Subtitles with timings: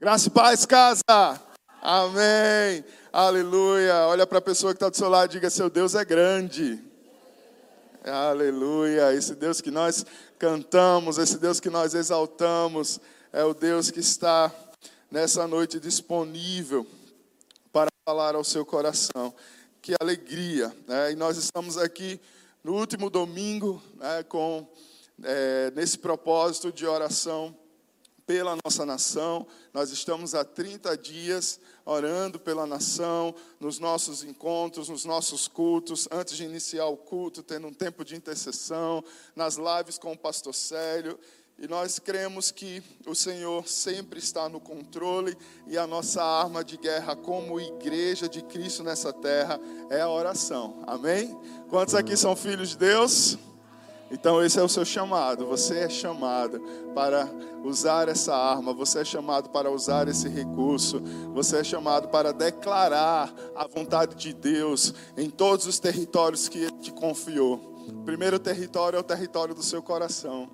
[0.00, 1.02] Graça e paz, casa.
[1.82, 2.84] Amém.
[3.12, 4.06] Aleluia.
[4.06, 6.80] Olha para a pessoa que está do seu lado e diga: Seu Deus é grande.
[8.04, 9.12] Aleluia.
[9.12, 10.06] Esse Deus que nós
[10.38, 13.00] cantamos, esse Deus que nós exaltamos,
[13.32, 14.54] é o Deus que está
[15.10, 16.86] nessa noite disponível
[17.72, 19.34] para falar ao seu coração.
[19.82, 20.72] Que alegria.
[20.86, 21.10] Né?
[21.10, 22.20] E nós estamos aqui
[22.62, 24.64] no último domingo né, com
[25.24, 27.52] é, nesse propósito de oração
[28.28, 29.46] pela nossa nação.
[29.72, 36.36] Nós estamos há 30 dias orando pela nação, nos nossos encontros, nos nossos cultos, antes
[36.36, 39.02] de iniciar o culto, tendo um tempo de intercessão,
[39.34, 41.18] nas lives com o pastor Célio.
[41.58, 45.34] E nós cremos que o Senhor sempre está no controle
[45.66, 50.84] e a nossa arma de guerra como igreja de Cristo nessa terra é a oração.
[50.86, 51.34] Amém?
[51.70, 53.38] Quantos aqui são filhos de Deus?
[54.10, 55.46] Então, esse é o seu chamado.
[55.46, 56.60] Você é chamado
[56.94, 57.28] para
[57.62, 61.00] usar essa arma, você é chamado para usar esse recurso,
[61.34, 66.78] você é chamado para declarar a vontade de Deus em todos os territórios que Ele
[66.78, 67.76] te confiou.
[67.88, 70.48] O primeiro território é o território do seu coração.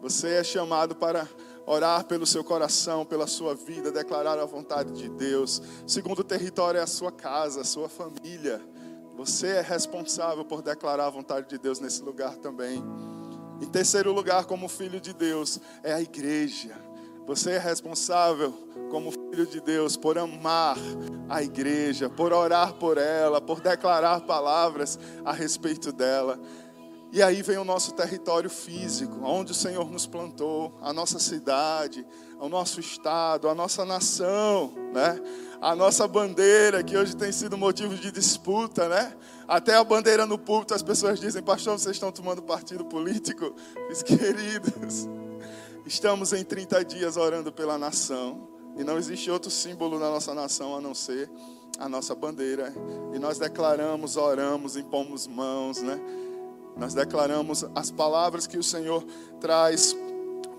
[0.00, 1.28] Você é chamado para
[1.66, 5.60] orar pelo seu coração, pela sua vida, declarar a vontade de Deus.
[5.84, 8.62] O segundo território é a sua casa, a sua família.
[9.16, 12.82] Você é responsável por declarar a vontade de Deus nesse lugar também.
[13.60, 16.76] Em terceiro lugar, como filho de Deus, é a igreja.
[17.26, 18.52] Você é responsável,
[18.90, 20.76] como filho de Deus, por amar
[21.28, 26.38] a igreja, por orar por ela, por declarar palavras a respeito dela.
[27.12, 32.04] E aí vem o nosso território físico, onde o Senhor nos plantou, a nossa cidade,
[32.40, 35.20] o nosso estado, a nossa nação, né?
[35.60, 39.16] A nossa bandeira, que hoje tem sido motivo de disputa, né?
[39.48, 43.54] Até a bandeira no púlpito, as pessoas dizem, pastor, vocês estão tomando partido político?
[43.86, 45.08] Meus queridos,
[45.86, 50.76] estamos em 30 dias orando pela nação, e não existe outro símbolo na nossa nação
[50.76, 51.30] a não ser
[51.78, 52.74] a nossa bandeira.
[53.14, 55.98] E nós declaramos, oramos, impomos mãos, né?
[56.76, 59.04] Nós declaramos as palavras que o Senhor
[59.40, 59.96] traz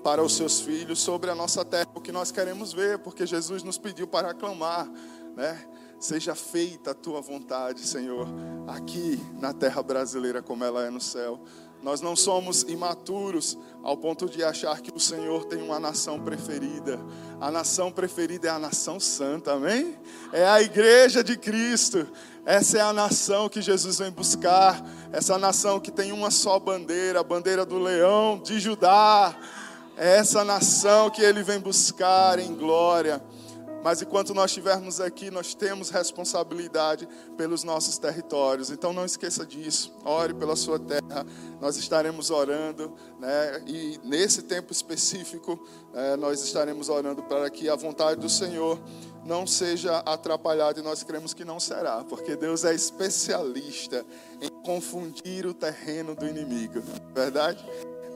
[0.04, 3.62] para os seus filhos sobre a nossa terra, o que nós queremos ver, porque Jesus
[3.62, 4.90] nos pediu para aclamar,
[5.36, 5.68] né?
[6.00, 8.28] Seja feita a tua vontade, Senhor,
[8.68, 11.42] aqui na terra brasileira como ela é no céu.
[11.82, 17.00] Nós não somos imaturos ao ponto de achar que o Senhor tem uma nação preferida.
[17.40, 19.96] A nação preferida é a nação santa, amém?
[20.34, 22.08] É a igreja de Cristo.
[22.48, 24.82] Essa é a nação que Jesus vem buscar.
[25.12, 29.36] Essa nação que tem uma só bandeira, a bandeira do leão de Judá.
[29.98, 33.22] É essa nação que ele vem buscar em glória.
[33.88, 38.70] Mas enquanto nós estivermos aqui, nós temos responsabilidade pelos nossos territórios.
[38.70, 39.96] Então não esqueça disso.
[40.04, 41.26] Ore pela sua terra.
[41.62, 43.64] Nós estaremos orando, né?
[43.66, 45.58] E nesse tempo específico,
[45.94, 48.78] é, nós estaremos orando para que a vontade do Senhor
[49.24, 50.82] não seja atrapalhada.
[50.82, 54.06] E nós cremos que não será, porque Deus é especialista
[54.42, 56.84] em confundir o terreno do inimigo.
[57.16, 57.66] Verdade?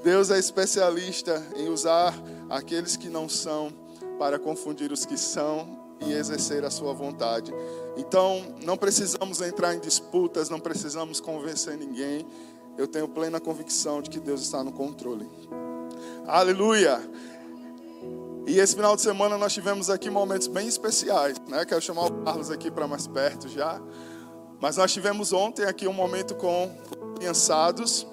[0.04, 2.14] Deus é especialista em usar
[2.50, 3.81] aqueles que não são
[4.22, 7.52] para confundir os que são e exercer a sua vontade.
[7.98, 12.28] Então, não precisamos entrar em disputas, não precisamos convencer ninguém.
[12.78, 15.28] Eu tenho plena convicção de que Deus está no controle.
[16.28, 17.02] Aleluia!
[18.46, 21.66] E esse final de semana nós tivemos aqui momentos bem especiais, né?
[21.66, 23.82] Quero chamar o Carlos aqui para mais perto já.
[24.60, 26.70] Mas nós tivemos ontem aqui um momento com
[27.16, 28.06] criançados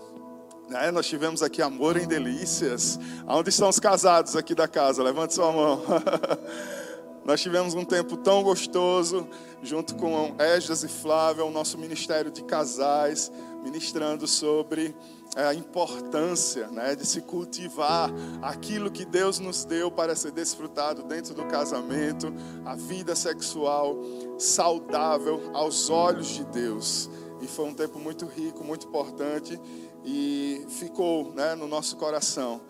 [0.70, 2.98] é, nós tivemos aqui amor em delícias.
[3.26, 5.02] Onde estão os casados aqui da casa?
[5.02, 5.82] Levante sua mão.
[7.24, 9.26] nós tivemos um tempo tão gostoso,
[9.62, 14.94] junto com Esdras e Flávia, o nosso ministério de casais, ministrando sobre
[15.36, 18.10] é, a importância né, de se cultivar
[18.42, 22.32] aquilo que Deus nos deu para ser desfrutado dentro do casamento,
[22.64, 23.96] a vida sexual
[24.38, 27.08] saudável aos olhos de Deus.
[27.40, 29.60] E foi um tempo muito rico, muito importante
[30.10, 32.62] e ficou né, no nosso coração.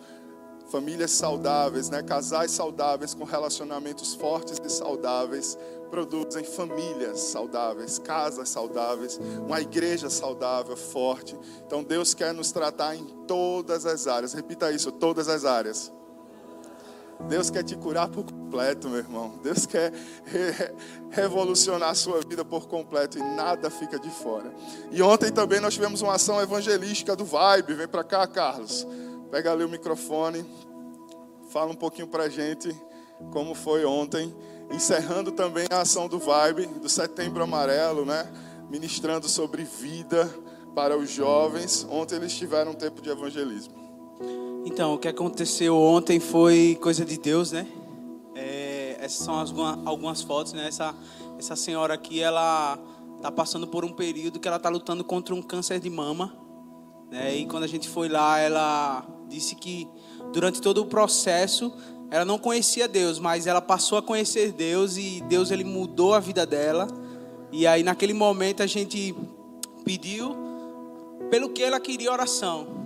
[0.69, 5.57] Famílias saudáveis, né, casais saudáveis com relacionamentos fortes e saudáveis
[5.89, 11.35] produzem famílias saudáveis, casas saudáveis, uma igreja saudável, forte.
[11.65, 14.33] Então Deus quer nos tratar em todas as áreas.
[14.33, 15.91] Repita isso, todas as áreas.
[17.27, 19.39] Deus quer te curar por completo, meu irmão.
[19.43, 19.91] Deus quer
[20.25, 20.73] re
[21.11, 24.53] revolucionar a sua vida por completo e nada fica de fora.
[24.91, 27.73] E ontem também nós tivemos uma ação evangelística do Vibe.
[27.73, 28.87] Vem para cá, Carlos.
[29.29, 30.45] Pega ali o microfone.
[31.49, 32.75] Fala um pouquinho para a gente
[33.31, 34.33] como foi ontem.
[34.71, 38.31] Encerrando também a ação do Vibe, do Setembro Amarelo, né?
[38.69, 40.29] Ministrando sobre vida
[40.75, 41.85] para os jovens.
[41.89, 43.88] Ontem eles tiveram um tempo de evangelismo.
[44.65, 47.65] Então, o que aconteceu ontem foi coisa de Deus, né?
[48.35, 50.67] É, essas são algumas, algumas fotos, né?
[50.67, 50.95] Essa,
[51.37, 52.77] essa senhora aqui, ela
[53.17, 56.33] está passando por um período que ela está lutando contra um câncer de mama.
[57.11, 57.37] Né?
[57.37, 59.87] E quando a gente foi lá, ela disse que
[60.31, 61.73] durante todo o processo
[62.11, 66.19] ela não conhecia Deus, mas ela passou a conhecer Deus e Deus ele mudou a
[66.19, 66.87] vida dela.
[67.51, 69.15] E aí naquele momento a gente
[69.83, 70.35] pediu
[71.29, 72.78] pelo que ela queria oração.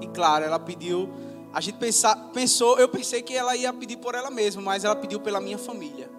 [0.00, 1.08] E claro, ela pediu,
[1.52, 4.96] a gente pensa, pensou, eu pensei que ela ia pedir por ela mesma, mas ela
[4.96, 6.10] pediu pela minha família,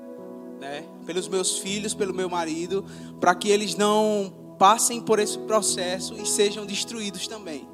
[0.59, 0.85] né?
[1.05, 2.83] Pelos meus filhos, pelo meu marido,
[3.19, 7.67] para que eles não passem por esse processo e sejam destruídos também.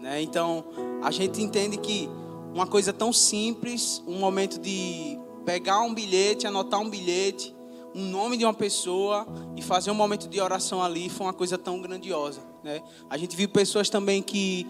[0.00, 0.22] Né?
[0.22, 0.64] Então,
[1.02, 2.08] a gente entende que
[2.54, 7.54] uma coisa tão simples, um momento de pegar um bilhete, anotar um bilhete,
[7.94, 11.56] um nome de uma pessoa e fazer um momento de oração ali foi uma coisa
[11.56, 12.82] tão grandiosa, né?
[13.08, 14.66] A gente viu pessoas também que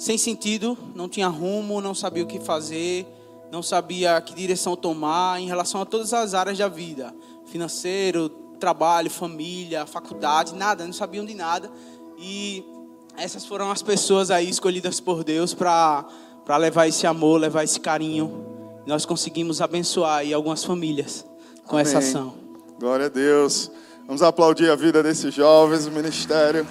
[0.00, 3.06] sem sentido, não tinha rumo, não sabia o que fazer,
[3.52, 7.14] não sabia que direção tomar em relação a todas as áreas da vida,
[7.44, 11.70] financeiro, trabalho, família, faculdade, nada, não sabiam de nada.
[12.18, 12.64] E
[13.14, 16.06] essas foram as pessoas aí escolhidas por Deus para
[16.46, 18.46] para levar esse amor, levar esse carinho.
[18.86, 21.26] Nós conseguimos abençoar aí algumas famílias
[21.66, 21.82] com Amém.
[21.82, 22.34] essa ação.
[22.78, 23.70] Glória a Deus.
[24.06, 26.66] Vamos aplaudir a vida desses jovens, o ministério.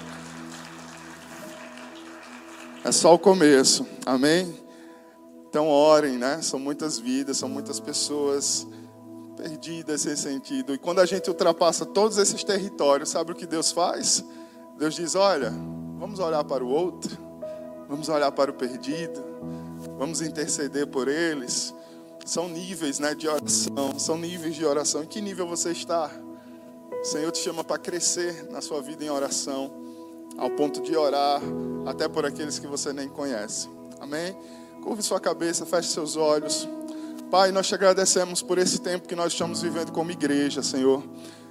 [2.82, 3.86] É só o começo.
[4.06, 4.54] Amém?
[5.48, 6.40] Então orem, né?
[6.40, 8.66] São muitas vidas, são muitas pessoas
[9.36, 10.74] perdidas sem sentido.
[10.74, 14.24] E quando a gente ultrapassa todos esses territórios, sabe o que Deus faz?
[14.78, 15.52] Deus diz: Olha,
[15.98, 17.18] vamos olhar para o outro,
[17.86, 19.22] vamos olhar para o perdido,
[19.98, 21.74] vamos interceder por eles.
[22.24, 25.02] São níveis né, de oração, são níveis de oração.
[25.02, 26.10] Em que nível você está?
[27.00, 29.70] O Senhor te chama para crescer na sua vida em oração,
[30.36, 31.40] ao ponto de orar
[31.86, 33.68] até por aqueles que você nem conhece.
[34.00, 34.36] Amém?
[34.82, 36.68] Curve sua cabeça, feche seus olhos.
[37.30, 41.02] Pai, nós te agradecemos por esse tempo que nós estamos vivendo como igreja, Senhor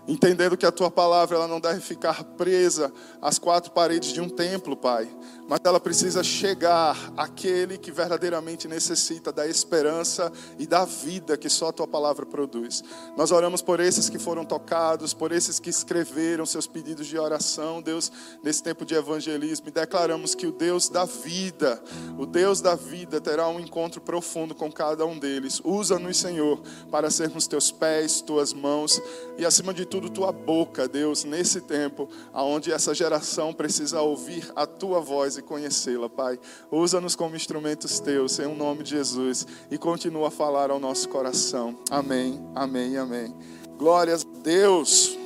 [0.10, 2.92] entendendo que a tua palavra ela não deve ficar presa
[3.22, 5.08] às quatro paredes de um templo, Pai,
[5.50, 11.70] mas ela precisa chegar àquele que verdadeiramente necessita da esperança e da vida que só
[11.70, 12.84] a tua palavra produz.
[13.18, 17.82] Nós oramos por esses que foram tocados, por esses que escreveram seus pedidos de oração,
[17.82, 18.12] Deus,
[18.44, 21.82] nesse tempo de evangelismo, e declaramos que o Deus da vida,
[22.20, 25.60] o Deus da vida terá um encontro profundo com cada um deles.
[25.64, 26.62] Usa-nos, Senhor,
[26.92, 29.02] para sermos teus pés, tuas mãos
[29.36, 34.68] e acima de tudo tua boca, Deus, nesse tempo, aonde essa geração precisa ouvir a
[34.68, 36.40] tua voz e conhecê-la, Pai.
[36.72, 41.10] Usa-nos como instrumentos teus, em um nome de Jesus, e continua a falar ao nosso
[41.10, 41.78] coração.
[41.90, 43.36] Amém, amém, amém.
[43.78, 45.18] Glórias a Deus.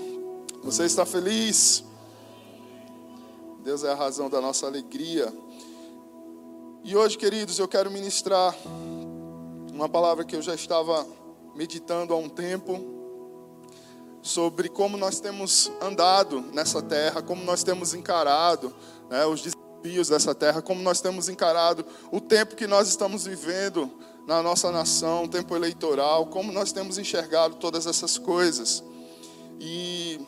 [0.63, 1.83] Você está feliz?
[3.63, 5.33] Deus é a razão da nossa alegria.
[6.83, 8.55] E hoje, queridos, eu quero ministrar
[9.71, 11.07] uma palavra que eu já estava
[11.55, 12.93] meditando há um tempo
[14.21, 18.73] sobre como nós temos andado nessa terra, como nós temos encarado
[19.09, 19.62] né, os desafios
[20.09, 23.91] dessa terra, como nós temos encarado o tempo que nós estamos vivendo
[24.25, 28.83] na nossa nação, o tempo eleitoral, como nós temos enxergado todas essas coisas.
[29.59, 30.19] E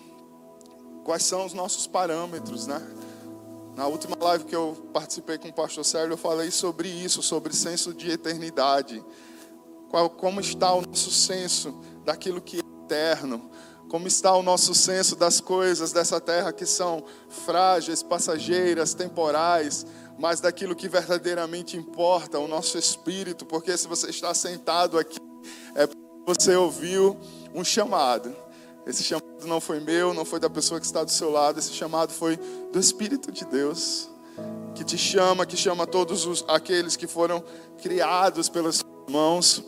[1.04, 2.81] quais são os nossos parâmetros, né?
[3.75, 7.54] Na última live que eu participei com o pastor Sérgio, eu falei sobre isso, sobre
[7.54, 9.04] senso de eternidade.
[9.90, 13.50] Qual, como está o nosso senso daquilo que é eterno,
[13.90, 19.86] como está o nosso senso das coisas dessa terra que são frágeis, passageiras, temporais,
[20.18, 25.20] mas daquilo que verdadeiramente importa, o nosso espírito, porque se você está sentado aqui,
[25.75, 27.18] é porque você ouviu
[27.54, 28.36] um chamado.
[28.86, 31.74] Esse chamado não foi meu, não foi da pessoa que está do seu lado, esse
[31.74, 32.38] chamado foi
[32.72, 34.10] do Espírito de Deus,
[34.75, 37.44] que te chama, que chama todos os, aqueles que foram
[37.82, 39.63] criados pelas mãos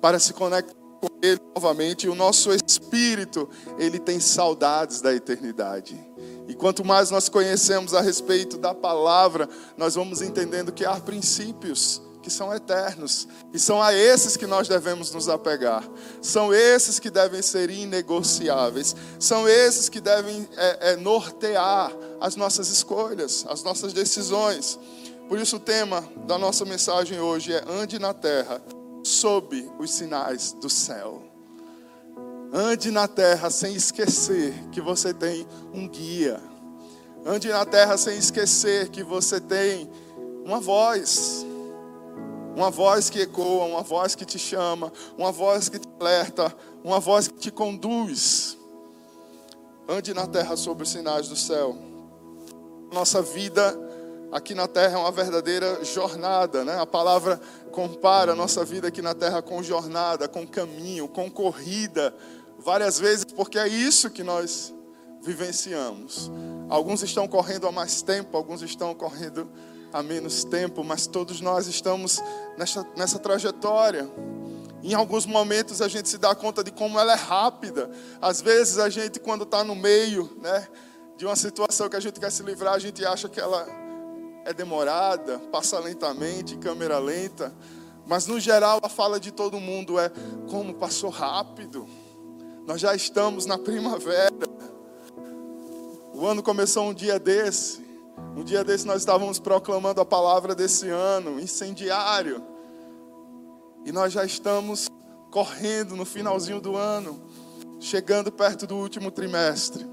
[0.00, 0.83] para se conectar
[1.24, 2.08] Ele novamente.
[2.08, 5.98] O nosso espírito, ele tem saudades da eternidade.
[6.46, 12.02] E quanto mais nós conhecemos a respeito da palavra, nós vamos entendendo que há princípios
[12.22, 13.28] que são eternos.
[13.52, 15.84] E são a esses que nós devemos nos apegar.
[16.20, 18.96] São esses que devem ser inegociáveis.
[19.18, 24.78] São esses que devem é, é, nortear as nossas escolhas, as nossas decisões.
[25.28, 28.60] Por isso, o tema da nossa mensagem hoje é: ande na terra
[29.04, 31.22] sob os sinais do céu.
[32.52, 36.40] Ande na terra sem esquecer que você tem um guia.
[37.26, 39.90] Ande na terra sem esquecer que você tem
[40.44, 41.44] uma voz.
[42.56, 47.00] Uma voz que ecoa, uma voz que te chama, uma voz que te alerta, uma
[47.00, 48.56] voz que te conduz.
[49.88, 51.76] Ande na terra sob os sinais do céu.
[52.92, 53.76] Nossa vida
[54.30, 56.78] aqui na terra é uma verdadeira jornada, né?
[56.78, 57.40] A palavra
[57.74, 62.14] compara a nossa vida aqui na terra com jornada, com caminho, com corrida,
[62.56, 64.72] várias vezes, porque é isso que nós
[65.20, 66.30] vivenciamos.
[66.68, 69.50] Alguns estão correndo há mais tempo, alguns estão correndo
[69.92, 72.22] há menos tempo, mas todos nós estamos
[72.56, 74.08] nessa, nessa trajetória.
[74.80, 77.90] Em alguns momentos a gente se dá conta de como ela é rápida.
[78.22, 80.68] Às vezes a gente, quando está no meio né,
[81.16, 83.66] de uma situação que a gente quer se livrar, a gente acha que ela
[84.44, 87.52] é demorada, passa lentamente, câmera lenta.
[88.06, 90.10] Mas no geral a fala de todo mundo é
[90.50, 91.86] como passou rápido.
[92.66, 94.46] Nós já estamos na primavera.
[96.12, 97.82] O ano começou um dia desse.
[98.36, 102.44] Um dia desse nós estávamos proclamando a palavra desse ano, incendiário.
[103.84, 104.88] E nós já estamos
[105.30, 107.20] correndo no finalzinho do ano,
[107.80, 109.86] chegando perto do último trimestre.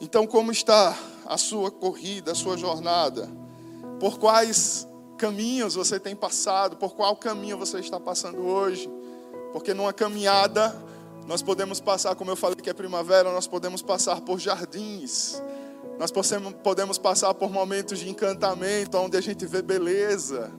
[0.00, 0.96] Então, como está
[1.30, 3.30] a sua corrida, a sua jornada?
[4.00, 6.76] Por quais caminhos você tem passado?
[6.76, 8.90] Por qual caminho você está passando hoje?
[9.52, 10.74] Porque numa caminhada
[11.28, 15.40] nós podemos passar, como eu falei que é primavera, nós podemos passar por jardins.
[16.00, 16.10] Nós
[16.64, 20.50] podemos passar por momentos de encantamento, onde a gente vê beleza.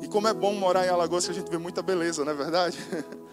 [0.00, 2.34] E como é bom morar em Alagoas, que a gente vê muita beleza, não é
[2.34, 2.76] verdade?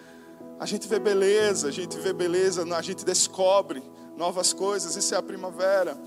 [0.59, 3.83] A gente vê beleza, a gente vê beleza, a gente descobre
[4.17, 5.97] novas coisas, isso é a primavera.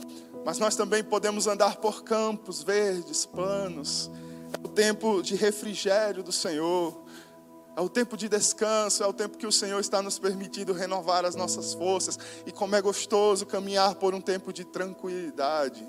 [0.45, 4.11] Mas nós também podemos andar por campos verdes, planos.
[4.53, 7.05] É o tempo de refrigério do Senhor.
[7.77, 11.25] É o tempo de descanso, é o tempo que o Senhor está nos permitindo renovar
[11.25, 12.19] as nossas forças.
[12.45, 15.87] E como é gostoso caminhar por um tempo de tranquilidade.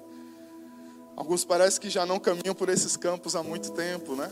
[1.15, 4.31] Alguns parece que já não caminham por esses campos há muito tempo, né?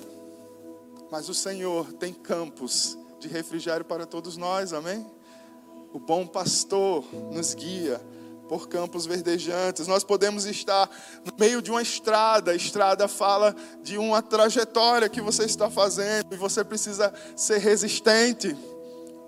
[1.12, 5.06] Mas o Senhor tem campos de refrigério para todos nós, amém?
[5.92, 8.00] O bom pastor nos guia
[8.48, 9.88] por campos verdejantes.
[9.88, 10.90] Nós podemos estar
[11.24, 12.52] no meio de uma estrada.
[12.52, 18.56] A estrada fala de uma trajetória que você está fazendo e você precisa ser resistente.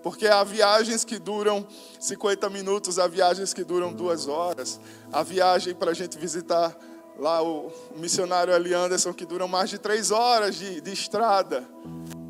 [0.03, 1.65] Porque há viagens que duram
[1.99, 4.79] 50 minutos, há viagens que duram duas horas.
[5.13, 6.75] Há viagem para a gente visitar
[7.17, 11.63] lá o missionário Eli Anderson que duram mais de três horas de, de estrada.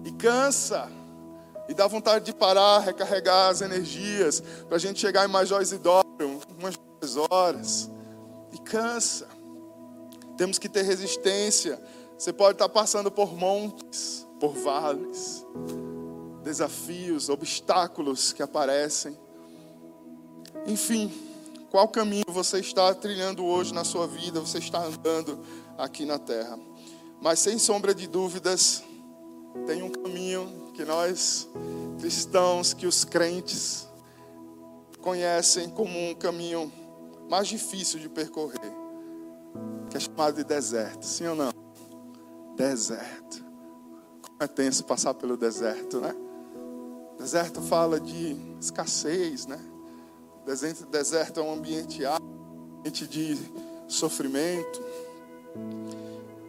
[0.04, 1.01] E cansa.
[1.72, 6.06] E dá vontade de parar, recarregar as energias, para a gente chegar em Major Isidoro,
[6.60, 7.90] umas duas horas.
[8.52, 9.26] E cansa.
[10.36, 11.82] Temos que ter resistência.
[12.18, 15.46] Você pode estar passando por montes, por vales,
[16.44, 19.18] desafios, obstáculos que aparecem.
[20.68, 21.10] Enfim,
[21.70, 25.40] qual caminho você está trilhando hoje na sua vida, você está andando
[25.78, 26.60] aqui na terra.
[27.22, 28.84] Mas sem sombra de dúvidas,
[29.66, 31.48] tem um caminho que nós
[32.00, 33.88] cristãos, que os crentes
[35.02, 36.72] conhecem como um caminho
[37.30, 38.74] mais difícil de percorrer,
[39.90, 41.52] que é chamado de deserto, sim ou não?
[42.56, 43.44] Deserto.
[44.22, 46.16] Como é tenso passar pelo deserto, né?
[47.18, 49.60] Deserto fala de escassez, né?
[50.92, 53.38] Deserto é um ambiente ambiente de
[53.88, 54.84] sofrimento.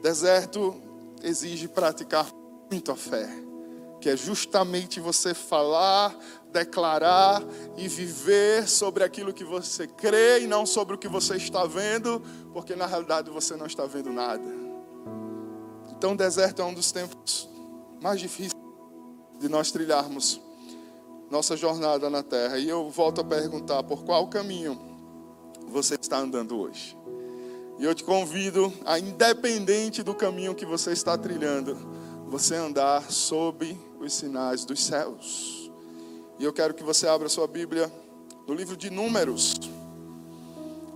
[0.02, 0.75] Deserto
[1.23, 2.26] exige praticar
[2.72, 3.28] muito a fé
[4.00, 6.12] que é justamente você falar,
[6.50, 7.40] declarar
[7.76, 12.20] e viver sobre aquilo que você crê e não sobre o que você está vendo,
[12.52, 14.42] porque na realidade você não está vendo nada.
[15.92, 17.48] Então, o deserto é um dos tempos
[18.02, 18.60] mais difíceis
[19.38, 20.40] de nós trilharmos
[21.30, 22.58] nossa jornada na terra.
[22.58, 24.76] E eu volto a perguntar: por qual caminho
[25.68, 26.98] você está andando hoje?
[27.78, 31.76] E eu te convido a, independente do caminho que você está trilhando,
[32.32, 35.70] você andar sob os sinais dos céus.
[36.38, 37.92] E eu quero que você abra sua Bíblia
[38.48, 39.54] no livro de Números.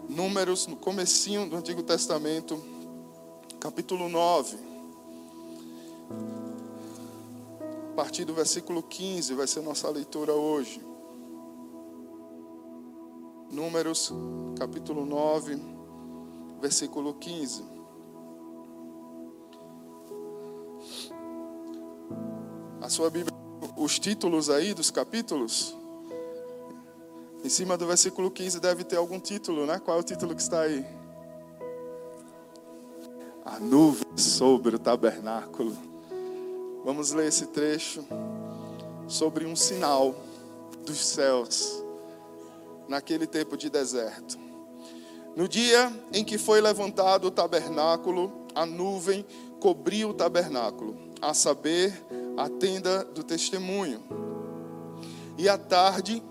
[0.09, 2.59] Números, no comecinho do Antigo Testamento,
[3.61, 4.57] capítulo 9.
[7.91, 10.81] A partir do versículo 15 vai ser nossa leitura hoje.
[13.53, 14.11] Números,
[14.59, 15.61] capítulo 9,
[16.63, 17.76] versículo 15.
[22.87, 23.37] A sua Bíblia,
[23.77, 25.77] os títulos aí dos capítulos.
[27.43, 29.81] Em cima do versículo 15 deve ter algum título, né?
[29.81, 30.87] Qual é o título que está aí?
[33.45, 35.77] A nuvem sobre o tabernáculo.
[36.85, 38.07] Vamos ler esse trecho
[39.09, 40.15] sobre um sinal
[40.85, 41.83] dos céus
[42.87, 44.39] naquele tempo de deserto.
[45.35, 49.27] No dia em que foi levantado o tabernáculo, a nuvem
[49.59, 51.93] cobriu o tabernáculo, a saber,
[52.37, 54.03] a tenda do testemunho.
[55.39, 56.23] E à tarde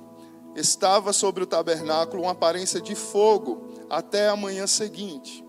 [0.55, 5.43] estava sobre o tabernáculo uma aparência de fogo até a manhã seguinte.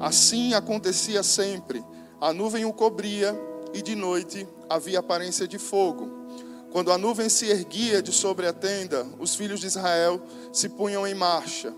[0.00, 1.84] Assim acontecia sempre.
[2.20, 3.38] A nuvem o cobria
[3.72, 6.10] e de noite havia aparência de fogo.
[6.70, 10.20] Quando a nuvem se erguia de sobre a tenda, os filhos de Israel
[10.52, 11.72] se punham em marcha.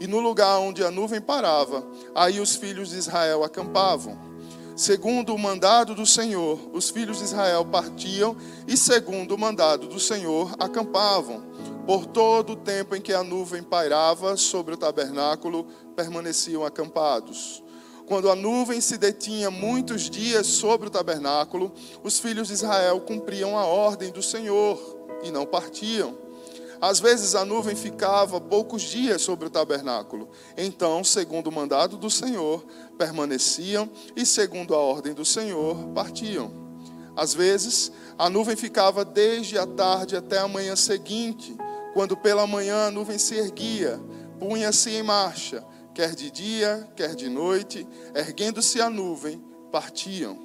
[0.00, 4.18] E no lugar onde a nuvem parava, aí os filhos de Israel acampavam.
[4.76, 10.00] Segundo o mandado do Senhor, os filhos de Israel partiam e, segundo o mandado do
[10.00, 11.44] Senhor, acampavam.
[11.86, 15.64] Por todo o tempo em que a nuvem pairava sobre o tabernáculo,
[15.94, 17.62] permaneciam acampados.
[18.06, 23.56] Quando a nuvem se detinha muitos dias sobre o tabernáculo, os filhos de Israel cumpriam
[23.56, 24.78] a ordem do Senhor
[25.22, 26.23] e não partiam.
[26.84, 30.28] Às vezes a nuvem ficava poucos dias sobre o tabernáculo.
[30.54, 32.62] Então, segundo o mandado do Senhor,
[32.98, 36.52] permaneciam e, segundo a ordem do Senhor, partiam.
[37.16, 41.56] Às vezes, a nuvem ficava desde a tarde até a manhã seguinte,
[41.94, 43.98] quando pela manhã a nuvem se erguia,
[44.38, 45.64] punha-se em marcha
[45.94, 50.36] quer de dia, quer de noite, erguendo-se a nuvem, partiam.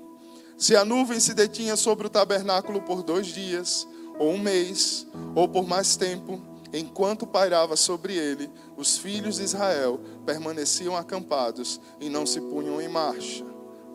[0.57, 3.87] Se a nuvem se detinha sobre o tabernáculo por dois dias,
[4.19, 6.39] ou um mês, ou por mais tempo,
[6.71, 12.87] enquanto pairava sobre ele, os filhos de Israel permaneciam acampados e não se punham em
[12.87, 13.43] marcha.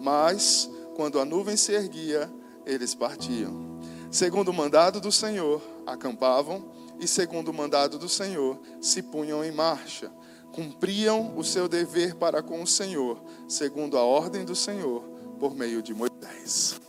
[0.00, 2.28] Mas, quando a nuvem se erguia,
[2.66, 3.78] eles partiam.
[4.10, 9.52] Segundo o mandado do Senhor, acampavam, e segundo o mandado do Senhor, se punham em
[9.52, 10.10] marcha
[10.54, 15.02] cumpriam o seu dever para com o Senhor, segundo a ordem do Senhor,
[15.38, 16.80] por meio de Moisés.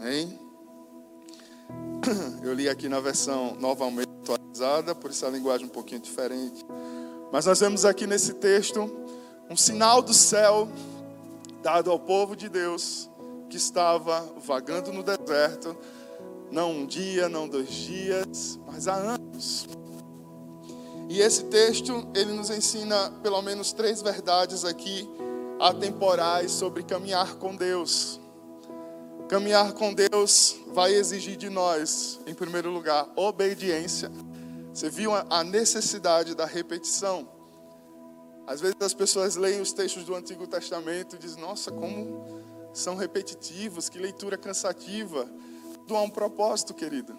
[0.00, 0.43] Amém?
[2.42, 6.64] Eu li aqui na versão novamente atualizada, por isso a linguagem um pouquinho diferente.
[7.32, 8.90] Mas nós vemos aqui nesse texto
[9.50, 10.68] um sinal do céu
[11.62, 13.08] dado ao povo de Deus
[13.48, 15.76] que estava vagando no deserto,
[16.50, 19.66] não um dia, não dois dias, mas há anos.
[21.08, 25.08] E esse texto, ele nos ensina pelo menos três verdades aqui
[25.60, 28.20] atemporais sobre caminhar com Deus.
[29.28, 34.10] Caminhar com Deus vai exigir de nós, em primeiro lugar, obediência.
[34.72, 37.26] Você viu a necessidade da repetição?
[38.46, 42.96] Às vezes as pessoas leem os textos do Antigo Testamento e dizem: Nossa, como são
[42.96, 45.26] repetitivos, que leitura cansativa.
[45.72, 47.18] Tudo há um propósito, querido.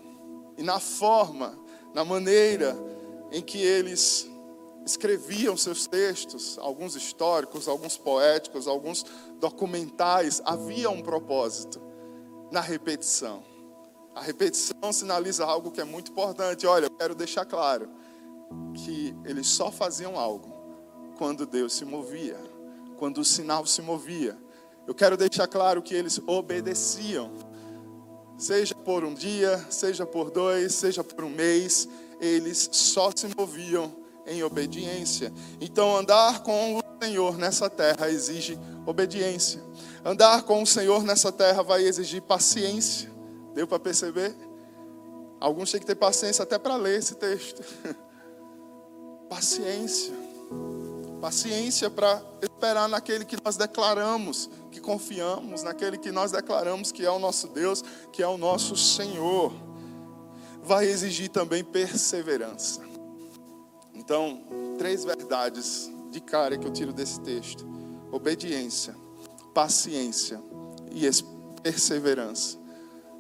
[0.60, 1.58] E na forma,
[1.92, 2.78] na maneira,
[3.32, 4.30] em que eles
[4.86, 9.04] escreviam seus textos, alguns históricos, alguns poéticos, alguns
[9.40, 11.85] documentais, havia um propósito
[12.52, 13.44] na repetição.
[14.14, 16.66] A repetição sinaliza algo que é muito importante.
[16.66, 17.90] Olha, eu quero deixar claro
[18.74, 20.54] que eles só faziam algo
[21.18, 22.38] quando Deus se movia,
[22.98, 24.38] quando o sinal se movia.
[24.88, 27.32] Eu quero deixar claro que eles obedeciam,
[28.38, 31.88] seja por um dia, seja por dois, seja por um mês,
[32.22, 33.92] eles só se moviam
[34.26, 35.34] em obediência.
[35.60, 39.62] Então, andar com Senhor nessa terra exige obediência.
[40.04, 43.12] Andar com o Senhor nessa terra vai exigir paciência.
[43.54, 44.36] Deu para perceber?
[45.40, 47.64] Alguns têm que ter paciência até para ler esse texto.
[49.30, 50.14] paciência.
[51.22, 57.12] Paciência para esperar naquele que nós declaramos, que confiamos, naquele que nós declaramos que é
[57.12, 59.54] o nosso Deus, que é o nosso Senhor
[60.64, 62.82] vai exigir também perseverança.
[63.94, 64.44] Então,
[64.80, 67.68] três verdades de cara que eu tiro desse texto:
[68.10, 68.96] obediência,
[69.54, 70.42] paciência
[70.90, 71.06] e
[71.62, 72.58] perseverança.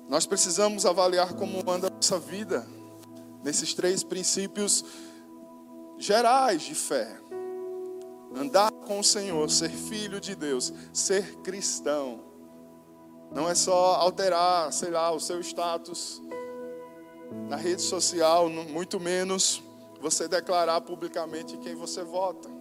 [0.08, 2.66] Nós precisamos avaliar como anda a nossa vida
[3.44, 4.86] nesses três princípios
[5.98, 7.20] gerais de fé.
[8.34, 12.22] Andar com o Senhor, ser filho de Deus, ser cristão.
[13.32, 16.22] Não é só alterar, sei lá, o seu status
[17.50, 19.62] na rede social, muito menos
[20.00, 22.55] você declarar publicamente quem você vota.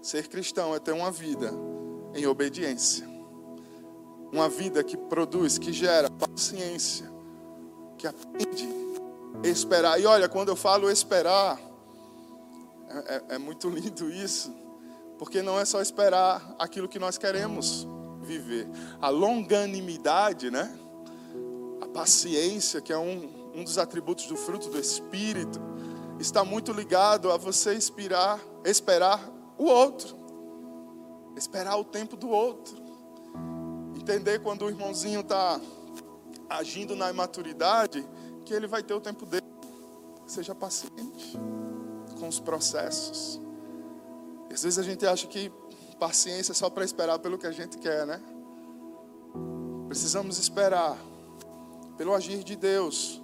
[0.00, 1.52] Ser cristão é ter uma vida
[2.14, 3.08] em obediência.
[4.32, 7.10] Uma vida que produz, que gera paciência,
[7.96, 8.68] que aprende
[9.42, 10.00] a esperar.
[10.00, 11.58] E olha, quando eu falo esperar,
[12.88, 14.54] é, é, é muito lindo isso,
[15.18, 17.86] porque não é só esperar aquilo que nós queremos
[18.22, 18.68] viver.
[19.00, 20.78] A longanimidade, né?
[21.98, 25.60] paciência, que é um, um dos atributos do fruto do Espírito,
[26.20, 29.20] está muito ligado a você inspirar, esperar
[29.58, 30.16] o outro,
[31.36, 32.76] esperar o tempo do outro,
[33.96, 35.60] entender quando o irmãozinho está
[36.48, 38.06] agindo na imaturidade,
[38.44, 39.46] que ele vai ter o tempo dele.
[40.26, 41.38] Seja paciente
[42.18, 43.40] com os processos.
[44.50, 45.52] Às vezes a gente acha que
[45.98, 48.20] paciência é só para esperar pelo que a gente quer, né?
[49.88, 50.98] Precisamos esperar
[51.96, 53.20] pelo agir de Deus,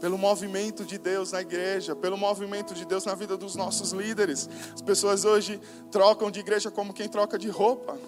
[0.00, 4.48] pelo movimento de Deus na igreja, pelo movimento de Deus na vida dos nossos líderes.
[4.74, 7.98] As pessoas hoje trocam de igreja como quem troca de roupa.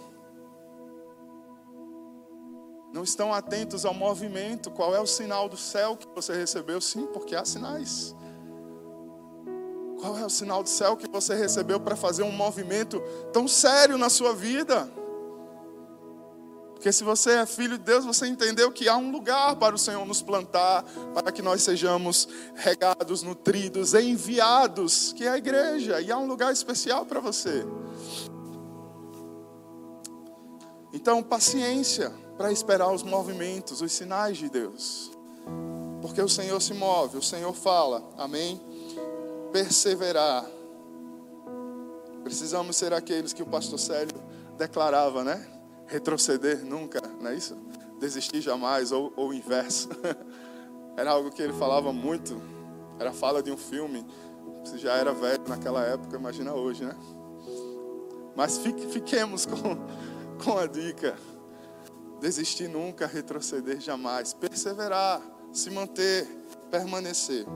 [2.93, 4.71] Não estão atentos ao movimento.
[4.71, 6.81] Qual é o sinal do céu que você recebeu?
[6.81, 8.15] Sim, porque há sinais.
[10.01, 13.01] Qual é o sinal do céu que você recebeu para fazer um movimento
[13.33, 14.91] tão sério na sua vida?
[16.81, 19.79] Porque se você é filho de Deus, você entendeu que há um lugar para o
[19.79, 26.11] Senhor nos plantar, para que nós sejamos regados, nutridos, enviados, que é a igreja, e
[26.11, 27.67] há um lugar especial para você.
[30.91, 35.11] Então, paciência para esperar os movimentos, os sinais de Deus.
[36.01, 38.59] Porque o Senhor se move, o Senhor fala, amém?
[39.53, 40.47] Perseverar.
[42.25, 44.17] Precisamos ser aqueles que o pastor Célio
[44.57, 45.60] declarava, né?
[45.91, 47.57] Retroceder nunca, não é isso?
[47.99, 49.89] Desistir jamais, ou, ou o inverso.
[50.97, 52.41] Era algo que ele falava muito,
[52.99, 54.05] era fala de um filme.
[54.65, 56.95] Se já era velho naquela época, imagina hoje, né?
[58.37, 59.79] Mas fique, fiquemos com,
[60.45, 61.17] com a dica:
[62.21, 65.23] desistir nunca, retroceder jamais, perseverar,
[65.53, 66.27] se manter,
[66.71, 67.47] permanecer.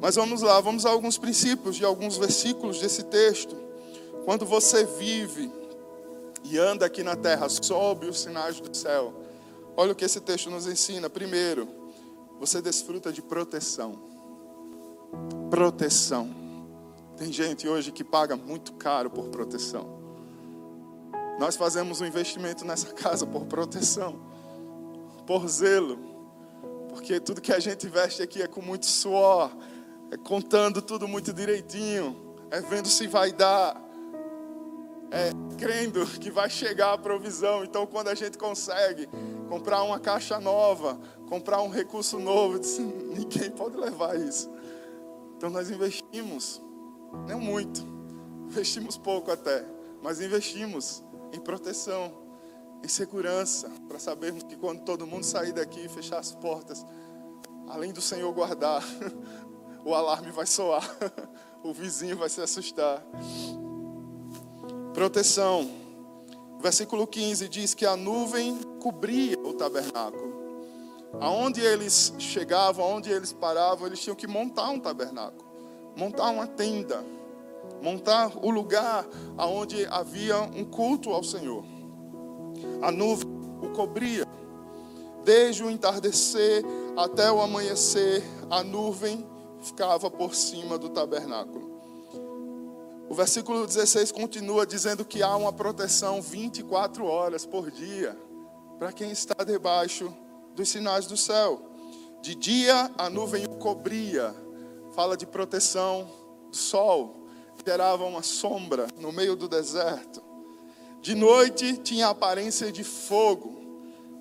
[0.00, 3.54] Mas vamos lá, vamos a alguns princípios de alguns versículos desse texto.
[4.24, 5.52] Quando você vive
[6.48, 9.12] e anda aqui na terra sob os sinais do céu.
[9.76, 11.10] Olha o que esse texto nos ensina.
[11.10, 11.68] Primeiro,
[12.38, 13.98] você desfruta de proteção.
[15.50, 16.30] Proteção.
[17.16, 19.96] Tem gente hoje que paga muito caro por proteção.
[21.38, 24.18] Nós fazemos um investimento nessa casa por proteção,
[25.26, 25.98] por zelo,
[26.88, 29.50] porque tudo que a gente veste aqui é com muito suor,
[30.10, 33.82] é contando tudo muito direitinho, é vendo se vai dar,
[35.10, 37.64] é, crendo que vai chegar a provisão.
[37.64, 39.08] Então, quando a gente consegue
[39.48, 42.58] comprar uma caixa nova, comprar um recurso novo,
[43.14, 44.50] ninguém pode levar isso.
[45.36, 46.62] Então, nós investimos,
[47.28, 47.86] não muito,
[48.50, 49.64] investimos pouco até,
[50.02, 52.12] mas investimos em proteção,
[52.82, 56.84] em segurança, para sabermos que quando todo mundo sair daqui e fechar as portas,
[57.68, 58.82] além do Senhor guardar,
[59.84, 60.88] o alarme vai soar,
[61.62, 63.04] o vizinho vai se assustar
[64.96, 65.68] proteção.
[66.58, 70.34] Versículo 15 diz que a nuvem cobria o tabernáculo.
[71.20, 75.44] Aonde eles chegavam, aonde eles paravam, eles tinham que montar um tabernáculo,
[75.94, 77.04] montar uma tenda,
[77.82, 79.06] montar o lugar
[79.36, 81.62] aonde havia um culto ao Senhor.
[82.80, 83.28] A nuvem
[83.60, 84.26] o cobria.
[85.24, 86.64] Desde o entardecer
[86.96, 89.26] até o amanhecer, a nuvem
[89.60, 91.75] ficava por cima do tabernáculo.
[93.08, 98.18] O versículo 16 continua dizendo que há uma proteção 24 horas por dia
[98.78, 100.12] para quem está debaixo
[100.56, 101.62] dos sinais do céu.
[102.20, 104.34] De dia a nuvem o cobria,
[104.92, 106.10] fala de proteção
[106.50, 107.28] do sol,
[107.64, 110.20] gerava uma sombra no meio do deserto.
[111.00, 113.56] De noite tinha aparência de fogo,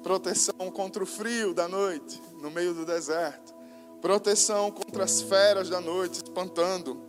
[0.03, 3.55] proteção contra o frio da noite, no meio do deserto.
[3.99, 7.04] Proteção contra as feras da noite, espantando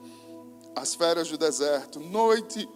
[0.76, 2.68] as feras do deserto, noite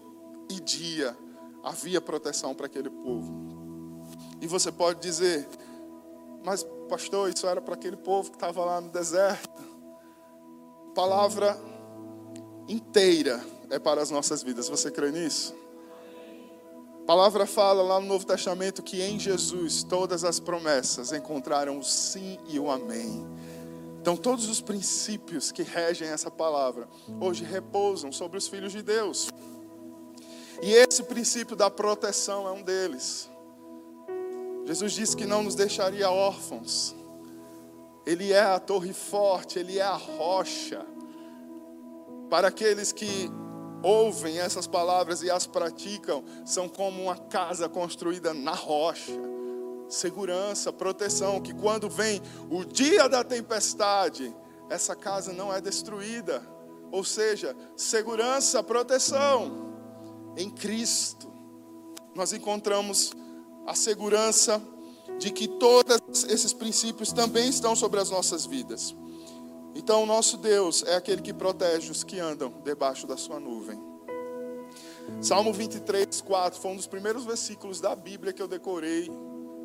[0.49, 1.15] e dia,
[1.63, 4.07] havia proteção para aquele povo.
[4.41, 5.47] E você pode dizer,
[6.43, 9.63] mas pastor, isso era para aquele povo que estava lá no deserto.
[10.95, 11.57] Palavra
[12.67, 14.69] inteira é para as nossas vidas.
[14.69, 15.55] Você crê nisso?
[17.03, 21.85] A palavra fala lá no Novo Testamento que em Jesus todas as promessas encontraram o
[21.85, 23.27] sim e o amém.
[24.01, 26.89] Então, todos os princípios que regem essa palavra
[27.21, 29.29] hoje repousam sobre os filhos de Deus.
[30.63, 33.29] E esse princípio da proteção é um deles.
[34.65, 36.95] Jesus disse que não nos deixaria órfãos.
[38.07, 40.87] Ele é a torre forte, ele é a rocha.
[42.31, 43.31] Para aqueles que
[43.83, 49.13] ouvem essas palavras e as praticam, são como uma casa construída na rocha
[49.91, 54.35] segurança, proteção, que quando vem o dia da tempestade,
[54.71, 56.43] essa casa não é destruída.
[56.91, 59.75] Ou seja, segurança, proteção
[60.37, 61.31] em Cristo.
[62.15, 63.13] Nós encontramos
[63.67, 64.63] a segurança
[65.19, 68.97] de que todos esses princípios também estão sobre as nossas vidas.
[69.75, 73.79] Então, o nosso Deus é aquele que protege os que andam debaixo da sua nuvem.
[75.21, 79.11] Salmo 23, 4 foi um dos primeiros versículos da Bíblia que eu decorei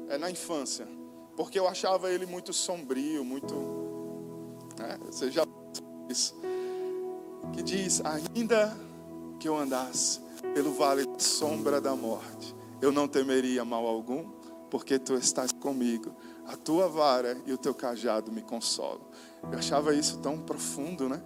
[0.09, 0.87] é na infância,
[1.35, 3.55] porque eu achava ele muito sombrio, muito.
[4.77, 4.97] Né?
[5.05, 5.45] Você já
[6.09, 6.35] isso.
[7.53, 8.75] Que diz: ainda
[9.39, 10.19] que eu andasse
[10.53, 14.29] pelo vale da sombra da morte, eu não temeria mal algum,
[14.69, 16.15] porque tu estás comigo.
[16.47, 19.01] A tua vara e o teu cajado me consolam.
[19.51, 21.21] Eu achava isso tão profundo, né?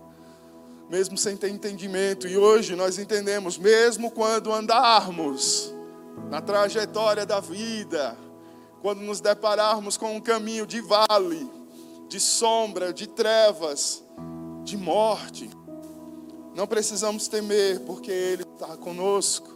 [0.90, 2.26] Mesmo sem ter entendimento.
[2.26, 5.74] E hoje nós entendemos, mesmo quando andarmos
[6.30, 8.18] na trajetória da vida,
[8.82, 11.50] quando nos depararmos com um caminho de vale,
[12.08, 14.04] de sombra, de trevas,
[14.64, 15.50] de morte,
[16.56, 19.48] não precisamos temer, porque Ele está conosco.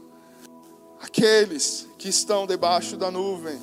[1.02, 3.60] Aqueles que estão debaixo da nuvem,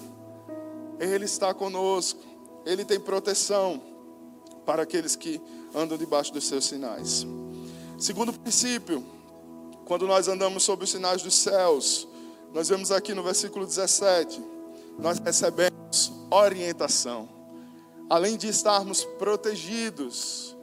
[0.98, 2.20] Ele está conosco.
[2.66, 3.80] Ele tem proteção
[4.66, 5.40] para aqueles que
[5.74, 7.26] andam debaixo dos seus sinais.
[7.98, 9.04] Segundo princípio,
[9.86, 12.06] quando nós andamos sob os sinais dos céus,
[12.52, 14.42] nós vemos aqui no versículo 17,
[15.00, 17.28] nós recebemos orientação.
[18.08, 20.56] Além de estarmos protegidos,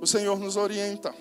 [0.00, 1.14] o Senhor nos orienta.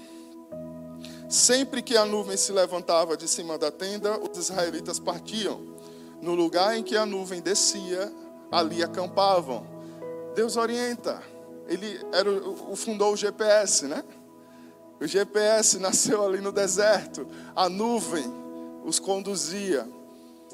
[1.30, 5.62] Sempre que a nuvem se levantava de cima da tenda, os israelitas partiam.
[6.22, 8.14] No lugar em que a nuvem descia,
[8.52, 9.66] ali acampavam.
[10.36, 11.24] Deus orienta.
[11.68, 14.04] Ele era o, fundou o GPS, né?
[15.02, 17.28] O GPS nasceu ali no deserto.
[17.56, 18.26] A nuvem
[18.86, 19.88] os conduzia.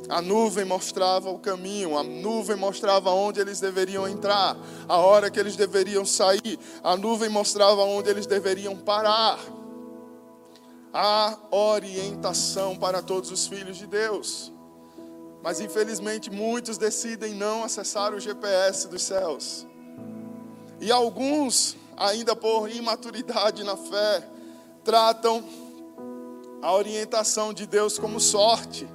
[0.08, 4.58] A nuvem mostrava o caminho, a nuvem mostrava onde eles deveriam entrar,
[4.88, 9.40] a hora que eles deveriam sair, a nuvem mostrava onde eles deveriam parar.
[10.94, 14.52] Há orientação para todos os filhos de Deus.
[15.44, 19.66] Mas infelizmente muitos decidem não acessar o GPS dos céus.
[20.82, 24.28] E alguns, ainda por imaturidade na fé,
[24.84, 25.44] tratam
[26.62, 28.88] a orientação de Deus como sorte.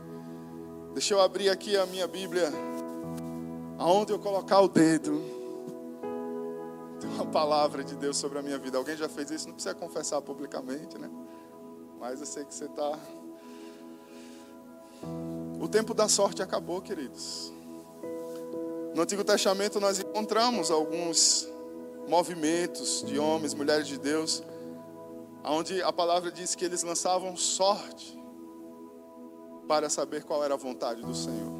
[0.94, 2.52] Deixa eu abrir aqui a minha Bíblia.
[3.78, 5.20] Aonde eu colocar o dedo,
[7.00, 8.78] tem uma palavra de Deus sobre a minha vida.
[8.78, 9.48] Alguém já fez isso?
[9.48, 11.10] Não precisa confessar publicamente, né?
[11.98, 12.96] Mas eu sei que você está.
[15.60, 17.52] O tempo da sorte acabou, queridos.
[18.94, 21.48] No Antigo Testamento nós encontramos alguns
[22.06, 24.44] movimentos de homens, mulheres de Deus,
[25.42, 28.22] onde a palavra diz que eles lançavam sorte
[29.66, 31.52] para saber qual era a vontade do Senhor.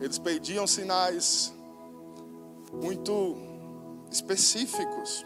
[0.00, 1.52] Eles pediam sinais
[2.72, 3.36] muito
[4.10, 5.24] específicos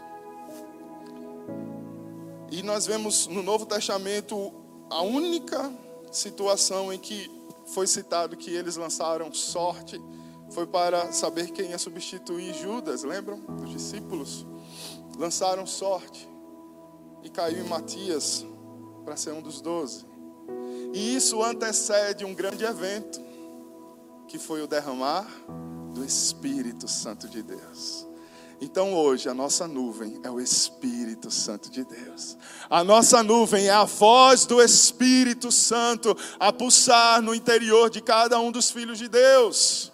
[2.51, 4.51] e nós vemos no Novo Testamento
[4.89, 5.71] a única
[6.11, 7.29] situação em que
[7.67, 10.01] foi citado que eles lançaram sorte
[10.49, 13.39] foi para saber quem ia substituir Judas, lembram?
[13.63, 14.47] Os discípulos
[15.15, 16.27] lançaram sorte
[17.23, 18.43] e caiu em Matias
[19.05, 20.08] para ser um dos doze.
[20.93, 23.21] E isso antecede um grande evento,
[24.27, 25.27] que foi o derramar
[25.93, 28.07] do Espírito Santo de Deus.
[28.61, 32.37] Então hoje a nossa nuvem é o Espírito Santo de Deus.
[32.69, 38.39] A nossa nuvem é a voz do Espírito Santo a pulsar no interior de cada
[38.39, 39.93] um dos filhos de Deus.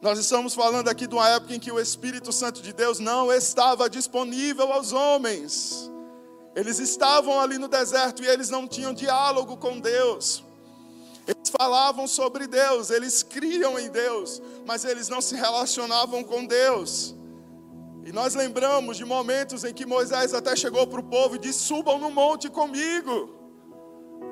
[0.00, 3.32] Nós estamos falando aqui de uma época em que o Espírito Santo de Deus não
[3.32, 5.91] estava disponível aos homens.
[6.54, 10.44] Eles estavam ali no deserto e eles não tinham diálogo com Deus.
[11.26, 17.14] Eles falavam sobre Deus, eles criam em Deus, mas eles não se relacionavam com Deus.
[18.04, 21.60] E nós lembramos de momentos em que Moisés até chegou para o povo e disse:
[21.60, 23.40] subam no monte comigo.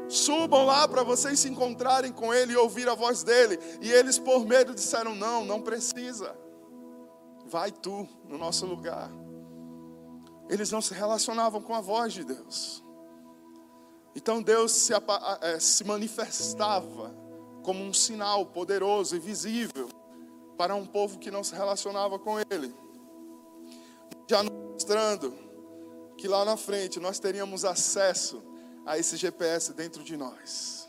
[0.08, 3.58] Subam lá para vocês se encontrarem com ele e ouvir a voz dele.
[3.80, 6.36] E eles, por medo, disseram: Não, não precisa.
[7.46, 9.08] Vai tu no nosso lugar.
[10.50, 12.84] Eles não se relacionavam com a voz de Deus.
[14.14, 14.92] Então Deus se,
[15.40, 17.14] é, se manifestava
[17.62, 19.88] como um sinal poderoso e visível
[20.58, 22.74] para um povo que não se relacionava com Ele
[24.30, 25.36] já mostrando
[26.16, 28.40] que lá na frente nós teríamos acesso
[28.86, 30.88] a esse GPS dentro de nós.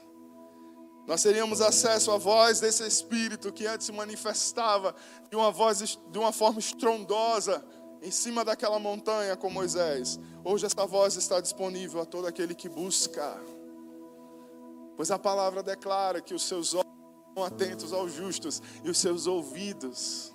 [1.07, 4.95] Nós teríamos acesso à voz desse Espírito que antes se manifestava
[5.27, 7.65] de uma voz de uma forma estrondosa
[8.01, 10.19] em cima daquela montanha com Moisés.
[10.43, 13.39] Hoje essa voz está disponível a todo aquele que busca.
[14.97, 16.91] Pois a palavra declara que os seus olhos
[17.29, 20.33] estão atentos aos justos e os seus ouvidos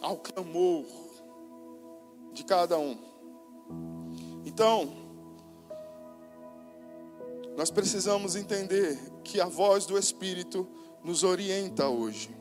[0.00, 0.84] ao clamor
[2.32, 2.96] de cada um.
[4.44, 4.90] Então,
[7.56, 10.66] nós precisamos entender que a voz do Espírito
[11.02, 12.39] nos orienta hoje.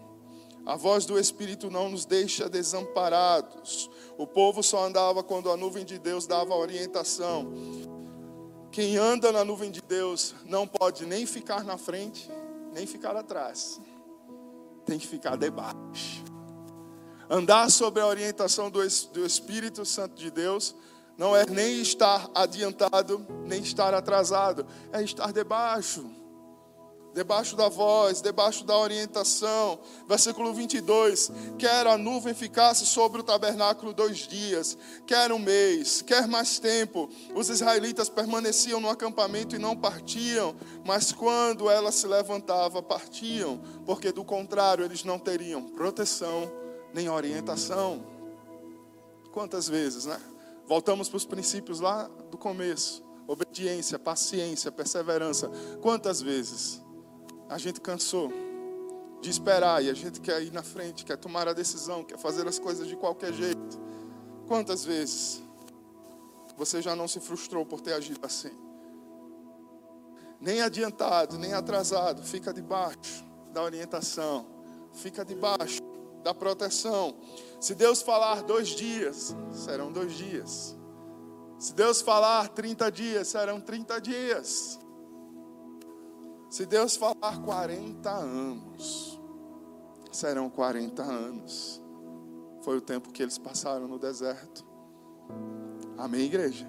[0.65, 3.89] A voz do Espírito não nos deixa desamparados.
[4.17, 7.51] O povo só andava quando a nuvem de Deus dava orientação.
[8.71, 12.29] Quem anda na nuvem de Deus não pode nem ficar na frente,
[12.71, 13.81] nem ficar atrás.
[14.85, 16.23] Tem que ficar debaixo.
[17.29, 20.75] Andar sob a orientação do Espírito Santo de Deus
[21.17, 26.18] não é nem estar adiantado, nem estar atrasado, é estar debaixo.
[27.13, 29.79] Debaixo da voz, debaixo da orientação.
[30.07, 36.27] Versículo 22: quer a nuvem ficasse sobre o tabernáculo dois dias, quer um mês, quer
[36.27, 42.81] mais tempo, os israelitas permaneciam no acampamento e não partiam, mas quando ela se levantava,
[42.81, 46.51] partiam, porque do contrário eles não teriam proteção
[46.93, 48.03] nem orientação.
[49.31, 50.19] Quantas vezes, né?
[50.67, 53.03] Voltamos para os princípios lá do começo.
[53.27, 55.51] Obediência, paciência, perseverança.
[55.81, 56.81] Quantas vezes
[57.49, 58.31] a gente cansou
[59.21, 62.47] de esperar e a gente quer ir na frente, quer tomar a decisão, quer fazer
[62.47, 63.79] as coisas de qualquer jeito.
[64.47, 65.43] Quantas vezes
[66.55, 68.51] você já não se frustrou por ter agido assim?
[70.39, 74.45] Nem adiantado, nem atrasado, fica debaixo da orientação,
[74.93, 75.81] fica debaixo
[76.23, 77.15] da proteção.
[77.59, 80.77] Se Deus falar dois dias, serão dois dias.
[81.57, 84.79] Se Deus falar 30 dias, serão 30 dias.
[86.49, 89.19] Se Deus falar 40 anos,
[90.11, 91.81] serão 40 anos.
[92.61, 94.65] Foi o tempo que eles passaram no deserto.
[95.97, 96.67] Amém, igreja?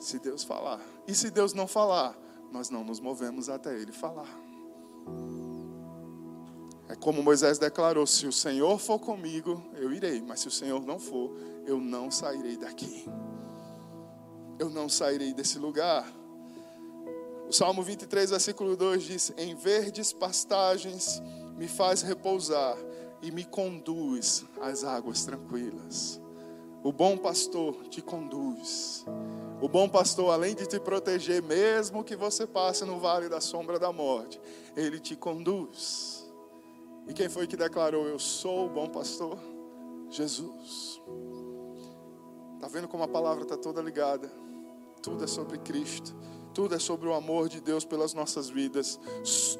[0.00, 0.80] Se Deus falar.
[1.06, 2.16] E se Deus não falar,
[2.50, 4.28] nós não nos movemos até Ele falar.
[6.88, 10.84] É como Moisés declarou: se o Senhor for comigo, eu irei, mas se o Senhor
[10.84, 11.32] não for,
[11.64, 13.04] eu não sairei daqui.
[14.58, 16.06] Eu não sairei desse lugar.
[17.48, 21.22] O Salmo 23, versículo 2 diz: Em verdes pastagens
[21.56, 22.76] me faz repousar
[23.22, 26.20] e me conduz às águas tranquilas.
[26.82, 29.04] O bom pastor te conduz.
[29.60, 33.78] O bom pastor, além de te proteger, mesmo que você passe no vale da sombra
[33.78, 34.40] da morte,
[34.76, 36.28] ele te conduz.
[37.08, 39.38] E quem foi que declarou: Eu sou o bom pastor?
[40.10, 41.00] Jesus.
[42.54, 44.30] Está vendo como a palavra está toda ligada?
[45.02, 46.14] Tudo é sobre Cristo.
[46.56, 48.98] Tudo é sobre o amor de Deus pelas nossas vidas.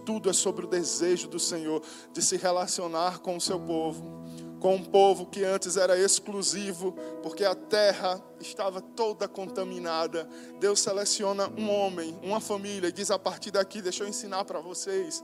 [0.06, 4.24] Tudo é sobre o desejo do Senhor de se relacionar com o seu povo.
[4.58, 10.26] Com um povo que antes era exclusivo, porque a terra estava toda contaminada.
[10.58, 14.60] Deus seleciona um homem, uma família, e diz: a partir daqui, deixa eu ensinar para
[14.60, 15.22] vocês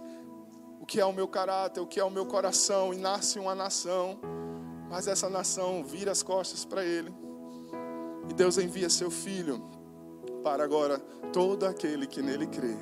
[0.79, 3.55] o que é o meu caráter, o que é o meu coração, e nasce uma
[3.55, 4.21] nação.
[4.91, 7.11] Mas essa nação vira as costas para ele.
[8.29, 9.81] E Deus envia seu filho
[10.43, 10.99] para agora
[11.33, 12.77] todo aquele que nele crê.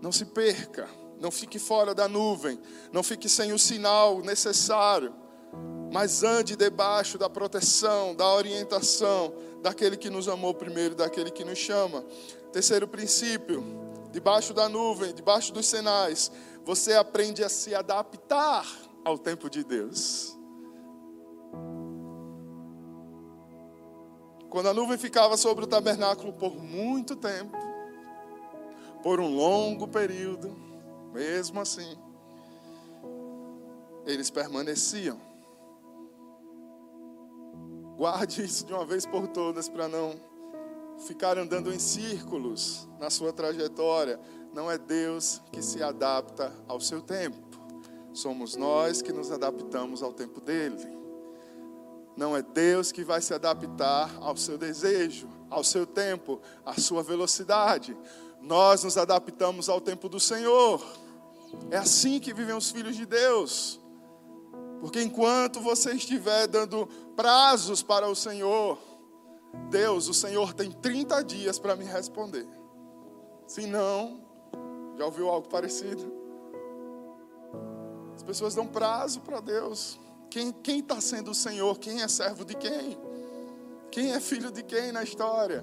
[0.00, 0.88] Não se perca,
[1.20, 2.60] não fique fora da nuvem,
[2.92, 5.14] não fique sem o sinal necessário,
[5.92, 11.58] mas ande debaixo da proteção, da orientação daquele que nos amou primeiro, daquele que nos
[11.58, 12.04] chama.
[12.52, 13.64] Terceiro princípio,
[14.10, 16.30] debaixo da nuvem, debaixo dos sinais,
[16.64, 18.66] você aprende a se adaptar
[19.04, 20.36] ao tempo de Deus.
[24.52, 27.56] Quando a nuvem ficava sobre o tabernáculo por muito tempo,
[29.02, 30.54] por um longo período,
[31.10, 31.96] mesmo assim,
[34.04, 35.18] eles permaneciam.
[37.96, 40.20] Guarde isso de uma vez por todas para não
[41.06, 44.20] ficar andando em círculos na sua trajetória.
[44.52, 47.38] Não é Deus que se adapta ao seu tempo.
[48.12, 51.01] Somos nós que nos adaptamos ao tempo dele.
[52.16, 57.02] Não é Deus que vai se adaptar ao seu desejo, ao seu tempo, à sua
[57.02, 57.96] velocidade.
[58.40, 60.84] Nós nos adaptamos ao tempo do Senhor.
[61.70, 63.80] É assim que vivem os filhos de Deus.
[64.80, 68.78] Porque enquanto você estiver dando prazos para o Senhor,
[69.70, 72.46] Deus, o Senhor tem 30 dias para me responder.
[73.46, 74.20] Se não,
[74.98, 76.12] já ouviu algo parecido?
[78.14, 79.98] As pessoas dão prazo para Deus.
[80.62, 81.78] Quem está sendo o Senhor?
[81.78, 82.98] Quem é servo de quem?
[83.90, 85.62] Quem é filho de quem na história?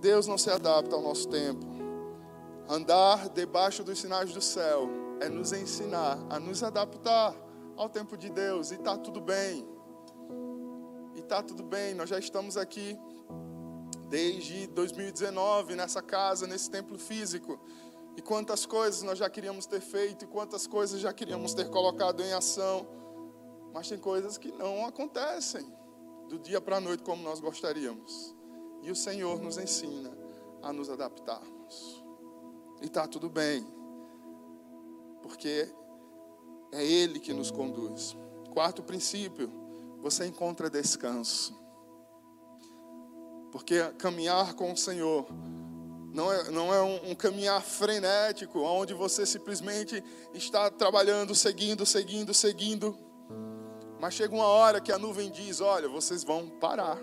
[0.00, 1.66] Deus não se adapta ao nosso tempo.
[2.66, 4.88] Andar debaixo dos sinais do céu
[5.20, 7.34] é nos ensinar a nos adaptar
[7.76, 8.70] ao tempo de Deus.
[8.70, 9.68] E está tudo bem.
[11.14, 11.92] E está tudo bem.
[11.92, 12.98] Nós já estamos aqui
[14.08, 17.60] desde 2019 nessa casa, nesse templo físico.
[18.18, 22.20] E quantas coisas nós já queríamos ter feito, e quantas coisas já queríamos ter colocado
[22.20, 22.84] em ação.
[23.72, 25.64] Mas tem coisas que não acontecem
[26.28, 28.34] do dia para a noite como nós gostaríamos.
[28.82, 30.10] E o Senhor nos ensina
[30.60, 32.04] a nos adaptarmos.
[32.82, 33.64] E está tudo bem,
[35.22, 35.72] porque
[36.72, 38.16] é Ele que nos conduz.
[38.50, 39.48] Quarto princípio,
[40.00, 41.56] você encontra descanso.
[43.52, 45.24] Porque caminhar com o Senhor
[46.12, 50.02] não é, não é um, um caminhar frenético, onde você simplesmente
[50.32, 52.98] está trabalhando, seguindo, seguindo, seguindo.
[54.00, 56.98] Mas chega uma hora que a nuvem diz: Olha, vocês vão parar,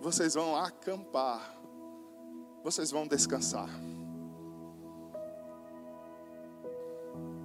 [0.00, 1.60] vocês vão acampar.
[2.64, 3.68] vocês vão descansar.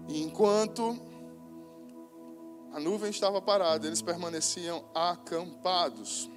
[0.08, 0.98] E enquanto
[2.72, 6.30] a nuvem estava parada, eles permaneciam acampados.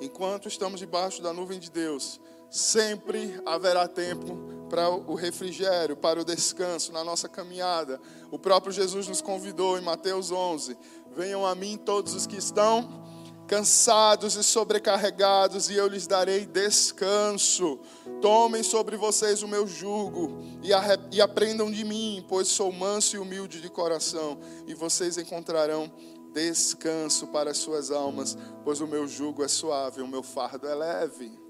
[0.00, 2.20] Enquanto estamos debaixo da nuvem de Deus,
[2.54, 4.38] sempre haverá tempo
[4.70, 8.00] para o refrigério, para o descanso na nossa caminhada.
[8.30, 10.78] O próprio Jesus nos convidou em Mateus 11:
[11.16, 13.02] Venham a mim todos os que estão
[13.48, 17.80] cansados e sobrecarregados, e eu lhes darei descanso.
[18.22, 20.70] Tomem sobre vocês o meu jugo e,
[21.16, 25.92] e aprendam de mim, pois sou manso e humilde de coração, e vocês encontrarão
[26.32, 30.74] descanso para as suas almas, pois o meu jugo é suave, o meu fardo é
[30.74, 31.43] leve.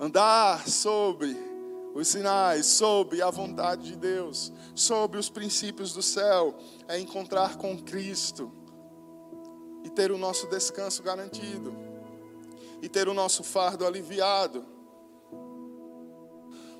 [0.00, 1.36] Andar sobre
[1.94, 6.56] os sinais, sobre a vontade de Deus, sobre os princípios do céu,
[6.88, 8.50] é encontrar com Cristo
[9.84, 11.76] e ter o nosso descanso garantido,
[12.80, 14.64] e ter o nosso fardo aliviado.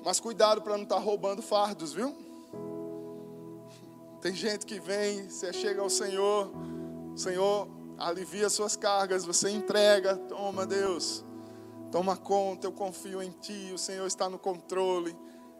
[0.03, 2.15] Mas cuidado para não estar tá roubando fardos, viu?
[4.19, 6.51] Tem gente que vem, você chega ao Senhor,
[7.15, 7.67] Senhor
[7.99, 11.23] alivia suas cargas, você entrega, toma Deus,
[11.91, 15.15] toma conta, eu confio em Ti, o Senhor está no controle,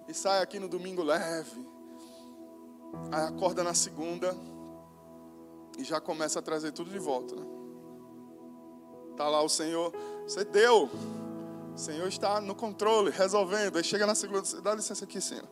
[0.08, 1.66] e sai aqui no domingo leve,
[3.12, 4.36] aí acorda na segunda,
[5.78, 7.36] e já começa a trazer tudo de volta.
[7.36, 7.46] Né?
[9.18, 10.90] Tá lá o Senhor, você deu.
[11.74, 13.78] O Senhor está no controle, resolvendo.
[13.78, 15.48] Aí chega na segunda, dá licença aqui, Senhor.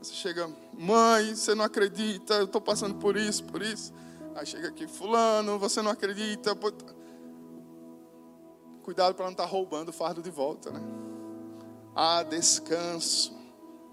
[0.00, 3.92] Você chega, mãe, você não acredita, eu estou passando por isso, por isso.
[4.34, 6.56] Aí chega aqui, fulano, você não acredita.
[8.88, 10.80] Cuidado para não estar tá roubando o fardo de volta, né?
[11.94, 13.36] Há descanso.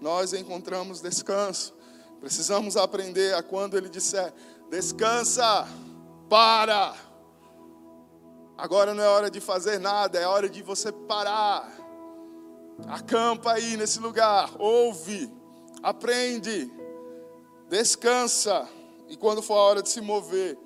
[0.00, 1.74] Nós encontramos descanso.
[2.18, 4.32] Precisamos aprender a quando Ele disser,
[4.70, 5.68] Descansa,
[6.30, 6.94] para.
[8.56, 11.70] Agora não é hora de fazer nada, é hora de você parar.
[12.88, 15.30] Acampa aí nesse lugar, ouve,
[15.82, 16.72] aprende,
[17.68, 18.66] descansa.
[19.10, 20.56] E quando for a hora de se mover,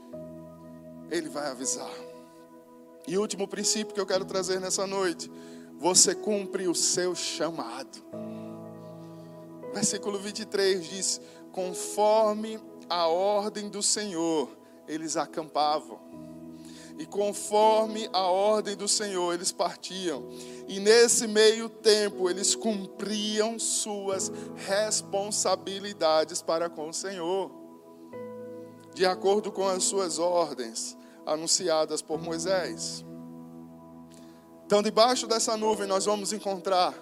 [1.11, 2.10] Ele vai avisar.
[3.07, 5.31] E último princípio que eu quero trazer nessa noite:
[5.79, 7.99] você cumpre o seu chamado.
[9.73, 11.21] Versículo 23 diz:
[11.53, 14.49] conforme a ordem do Senhor,
[14.87, 15.99] eles acampavam.
[16.99, 20.29] E conforme a ordem do Senhor, eles partiam.
[20.69, 27.51] E nesse meio tempo, eles cumpriam suas responsabilidades para com o Senhor,
[28.95, 31.00] de acordo com as suas ordens
[31.31, 33.05] anunciadas por Moisés.
[34.67, 36.93] Então, debaixo dessa nuvem, nós vamos encontrar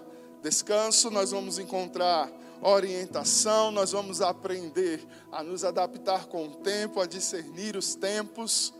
[0.43, 7.07] descanso, nós vamos encontrar orientação, nós vamos aprender a nos adaptar com o tempo, a
[7.07, 8.75] discernir os tempos,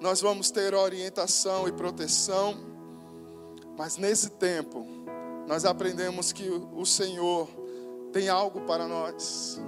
[0.00, 2.56] nós vamos ter orientação e proteção,
[3.78, 4.84] mas nesse tempo,
[5.46, 7.48] nós aprendemos que o Senhor
[8.12, 9.60] tem algo para nós,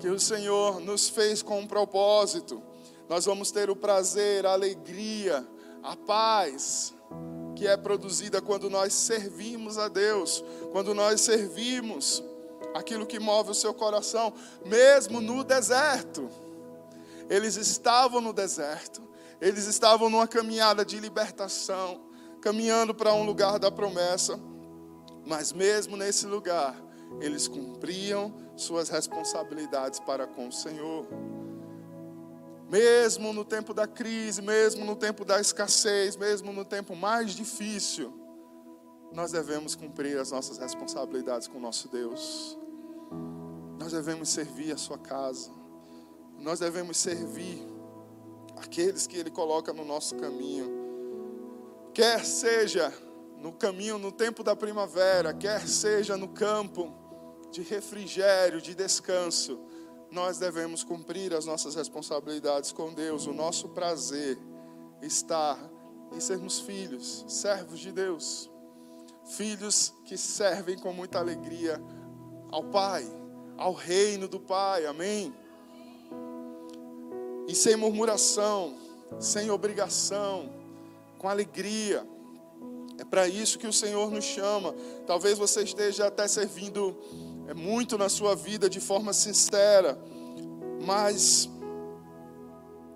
[0.00, 2.62] que o Senhor nos fez com um propósito,
[3.08, 5.46] nós vamos ter o prazer, a alegria,
[5.82, 6.94] a paz,
[7.56, 12.22] que é produzida quando nós servimos a Deus, quando nós servimos
[12.74, 14.32] aquilo que move o seu coração,
[14.64, 16.28] mesmo no deserto.
[17.28, 19.02] Eles estavam no deserto,
[19.40, 22.00] eles estavam numa caminhada de libertação,
[22.40, 24.38] caminhando para um lugar da promessa,
[25.26, 26.76] mas mesmo nesse lugar,
[27.20, 31.06] eles cumpriam suas responsabilidades para com o Senhor.
[32.68, 38.12] Mesmo no tempo da crise, mesmo no tempo da escassez, mesmo no tempo mais difícil,
[39.12, 42.58] nós devemos cumprir as nossas responsabilidades com o nosso Deus.
[43.78, 45.50] Nós devemos servir a sua casa.
[46.38, 47.66] Nós devemos servir
[48.56, 50.70] aqueles que Ele coloca no nosso caminho.
[51.94, 52.92] Quer seja
[53.38, 56.92] no caminho, no tempo da primavera, quer seja no campo
[57.50, 59.58] de refrigério, de descanso,
[60.10, 63.26] nós devemos cumprir as nossas responsabilidades com Deus.
[63.26, 64.38] O nosso prazer
[65.02, 65.58] está
[66.12, 68.50] em sermos filhos, servos de Deus
[69.28, 71.80] filhos que servem com muita alegria
[72.50, 73.06] ao Pai,
[73.56, 75.34] ao reino do Pai, amém?
[77.46, 78.76] E sem murmuração,
[79.18, 80.50] sem obrigação,
[81.18, 82.06] com alegria.
[82.98, 84.74] É para isso que o Senhor nos chama.
[85.06, 86.96] Talvez você esteja até servindo
[87.48, 89.98] é, muito na sua vida de forma sincera,
[90.84, 91.48] mas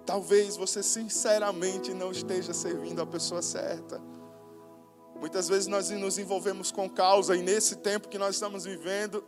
[0.06, 4.00] talvez você sinceramente não esteja servindo a pessoa certa.
[5.18, 9.24] Muitas vezes nós nos envolvemos com causa e nesse tempo que nós estamos vivendo,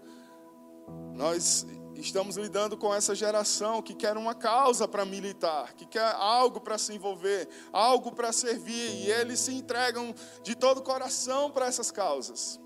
[1.14, 1.66] nós
[1.96, 6.76] Estamos lidando com essa geração que quer uma causa para militar, que quer algo para
[6.76, 11.90] se envolver, algo para servir, e eles se entregam de todo o coração para essas
[11.90, 12.60] causas.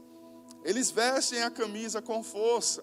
[0.64, 2.82] Eles vestem a camisa com força.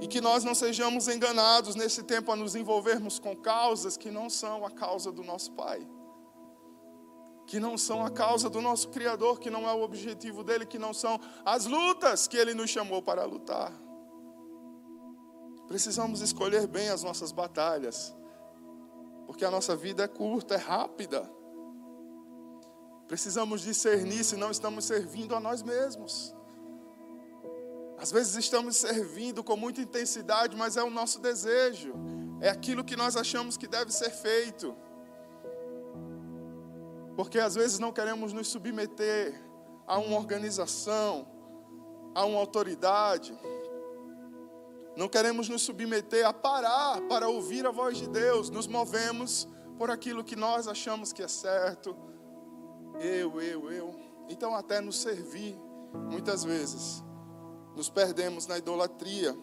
[0.00, 4.30] E que nós não sejamos enganados nesse tempo a nos envolvermos com causas que não
[4.30, 5.86] são a causa do nosso Pai.
[7.46, 10.78] Que não são a causa do nosso Criador, que não é o objetivo dele, que
[10.78, 13.72] não são as lutas que ele nos chamou para lutar.
[15.66, 18.14] Precisamos escolher bem as nossas batalhas,
[19.26, 21.39] porque a nossa vida é curta, é rápida.
[23.10, 26.32] Precisamos discernir se não estamos servindo a nós mesmos.
[27.98, 31.92] Às vezes estamos servindo com muita intensidade, mas é o nosso desejo,
[32.40, 34.76] é aquilo que nós achamos que deve ser feito.
[37.16, 39.42] Porque às vezes não queremos nos submeter
[39.88, 41.26] a uma organização,
[42.14, 43.36] a uma autoridade.
[44.96, 48.50] Não queremos nos submeter a parar para ouvir a voz de Deus.
[48.50, 52.08] Nos movemos por aquilo que nós achamos que é certo.
[53.00, 53.94] Eu, eu, eu.
[54.28, 55.58] Então, até nos servir,
[56.10, 57.02] muitas vezes,
[57.74, 59.34] nos perdemos na idolatria.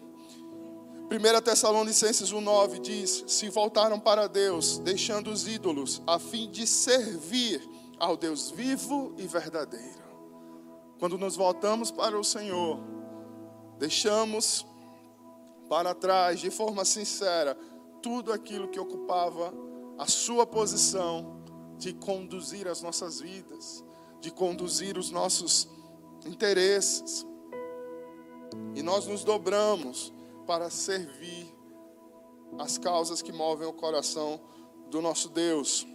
[1.10, 7.60] 1 Tessalonicenses 1,9 diz: Se voltaram para Deus, deixando os ídolos, a fim de servir
[7.98, 10.06] ao Deus vivo e verdadeiro.
[11.00, 12.78] Quando nos voltamos para o Senhor,
[13.76, 14.64] deixamos
[15.68, 17.56] para trás, de forma sincera,
[18.00, 19.52] tudo aquilo que ocupava
[19.98, 21.42] a sua posição
[21.78, 23.84] de conduzir as nossas vidas,
[24.20, 25.68] de conduzir os nossos
[26.26, 27.24] interesses.
[28.74, 30.12] E nós nos dobramos
[30.46, 31.54] para servir
[32.58, 34.40] as causas que movem o coração
[34.90, 35.86] do nosso Deus.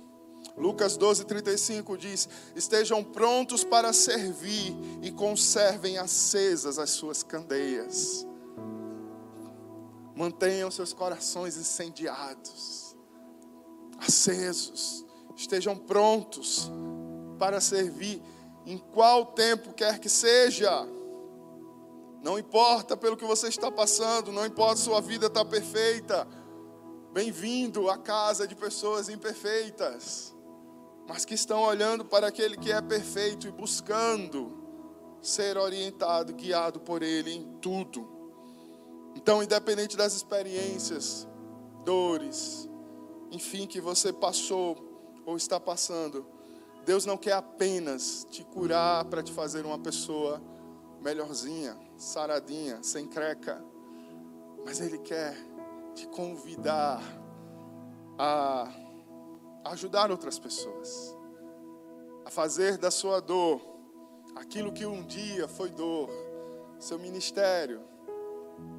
[0.57, 8.25] Lucas 12, 35 diz: Estejam prontos para servir e conservem acesas as suas candeias.
[10.15, 12.95] Mantenham seus corações incendiados,
[13.97, 15.03] acesos.
[15.35, 16.71] Estejam prontos
[17.39, 18.21] para servir
[18.65, 20.87] em qual tempo quer que seja.
[22.21, 26.27] Não importa pelo que você está passando, não importa sua vida está perfeita.
[27.11, 30.33] Bem-vindo à casa de pessoas imperfeitas,
[31.07, 34.63] mas que estão olhando para aquele que é perfeito e buscando
[35.21, 38.07] ser orientado, guiado por Ele em tudo.
[39.15, 41.27] Então, independente das experiências,
[41.83, 42.67] dores,
[43.31, 44.92] enfim, que você passou
[45.25, 46.25] ou está passando,
[46.85, 50.41] Deus não quer apenas te curar para te fazer uma pessoa
[51.01, 53.63] melhorzinha, saradinha, sem creca.
[54.65, 55.35] Mas Ele quer
[55.95, 57.01] te convidar
[58.17, 58.69] a
[59.65, 61.15] ajudar outras pessoas,
[62.25, 63.61] a fazer da sua dor
[64.35, 66.09] aquilo que um dia foi dor,
[66.79, 67.81] seu ministério,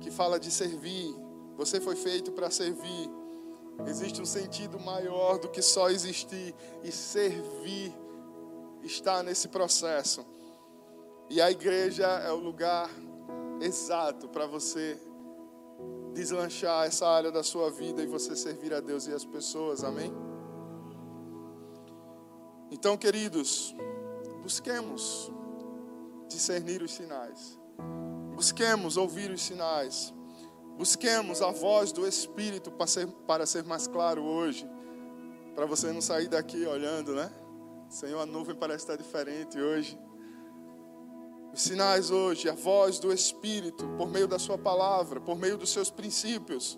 [0.01, 1.15] que fala de servir.
[1.57, 3.11] Você foi feito para servir.
[3.87, 7.93] Existe um sentido maior do que só existir e servir
[8.83, 10.25] está nesse processo.
[11.29, 12.91] E a igreja é o lugar
[13.61, 14.99] exato para você
[16.13, 20.13] deslanchar essa área da sua vida e você servir a Deus e as pessoas, amém?
[22.71, 23.75] Então, queridos,
[24.43, 25.31] busquemos
[26.29, 27.59] discernir os sinais,
[28.35, 30.13] busquemos ouvir os sinais,
[30.77, 34.69] busquemos a voz do Espírito para ser, para ser mais claro hoje,
[35.55, 37.31] para você não sair daqui olhando, né?
[37.89, 39.99] Senhor, a nuvem parece estar diferente hoje.
[41.53, 45.71] Os sinais hoje, a voz do Espírito, por meio da Sua palavra, por meio dos
[45.71, 46.77] seus princípios.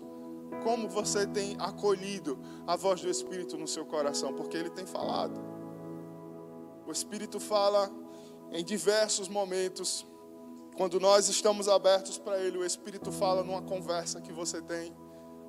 [0.63, 2.37] Como você tem acolhido
[2.67, 4.33] a voz do Espírito no seu coração?
[4.33, 5.39] Porque Ele tem falado.
[6.85, 7.89] O Espírito fala
[8.51, 10.05] em diversos momentos.
[10.77, 14.95] Quando nós estamos abertos para Ele, o Espírito fala numa conversa que você tem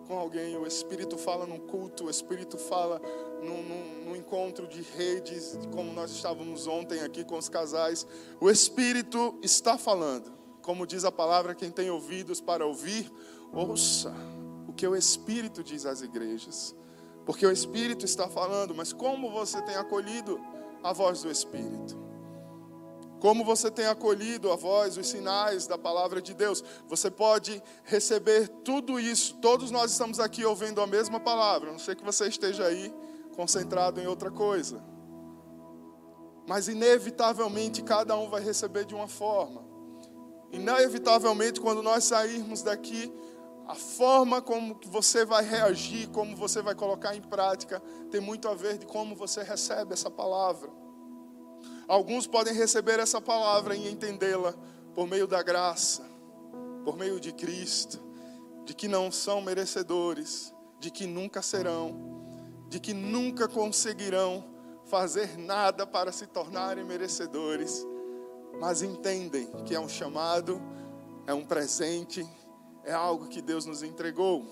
[0.07, 2.99] com alguém, o Espírito fala num culto, o Espírito fala
[3.43, 8.07] num, num, num, encontro de redes, como nós estávamos ontem aqui com os casais.
[8.41, 10.33] O Espírito está falando.
[10.63, 13.13] Como diz a palavra, quem tem ouvidos para ouvir,
[13.53, 14.15] ouça
[14.67, 16.75] o que o Espírito diz às igrejas.
[17.27, 20.41] Porque o Espírito está falando, mas como você tem acolhido
[20.83, 22.08] a voz do Espírito?
[23.21, 28.49] Como você tem acolhido a voz, os sinais da palavra de Deus, você pode receber
[28.65, 29.35] tudo isso.
[29.37, 32.95] Todos nós estamos aqui ouvindo a mesma palavra, a não sei que você esteja aí
[33.35, 34.83] concentrado em outra coisa.
[36.47, 39.65] Mas inevitavelmente cada um vai receber de uma forma.
[40.53, 43.13] Inevitavelmente quando nós sairmos daqui,
[43.67, 48.55] a forma como você vai reagir, como você vai colocar em prática, tem muito a
[48.55, 50.71] ver de como você recebe essa palavra.
[51.89, 54.55] Alguns podem receber essa palavra e entendê-la
[54.95, 56.05] por meio da graça,
[56.85, 57.99] por meio de Cristo,
[58.67, 61.97] de que não são merecedores, de que nunca serão,
[62.69, 64.45] de que nunca conseguirão
[64.85, 67.87] fazer nada para se tornarem merecedores,
[68.61, 70.61] mas entendem que é um chamado,
[71.27, 72.29] é um presente,
[72.85, 74.47] é algo que Deus nos entregou.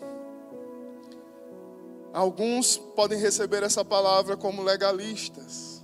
[2.15, 5.76] Alguns podem receber essa palavra como legalistas.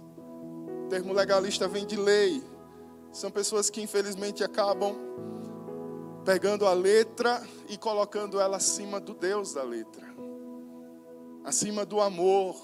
[0.93, 2.45] Termo legalista vem de lei.
[3.11, 4.95] São pessoas que infelizmente acabam
[6.23, 10.07] pegando a letra e colocando ela acima do Deus da letra,
[11.45, 12.61] acima do amor,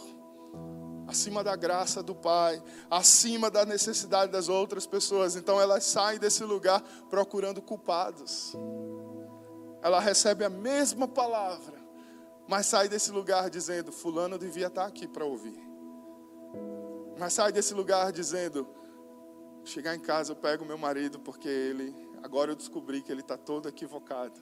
[1.06, 5.34] acima da graça do Pai, acima da necessidade das outras pessoas.
[5.34, 8.54] Então elas saem desse lugar procurando culpados.
[9.80, 11.82] Ela recebe a mesma palavra,
[12.46, 15.67] mas sai desse lugar dizendo: Fulano devia estar aqui para ouvir.
[17.18, 18.66] Mas sai desse lugar dizendo:
[19.64, 23.36] Chegar em casa eu pego meu marido porque ele, agora eu descobri que ele está
[23.36, 24.40] todo equivocado.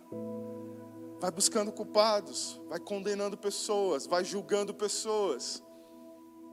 [1.19, 5.63] Vai buscando culpados, vai condenando pessoas, vai julgando pessoas.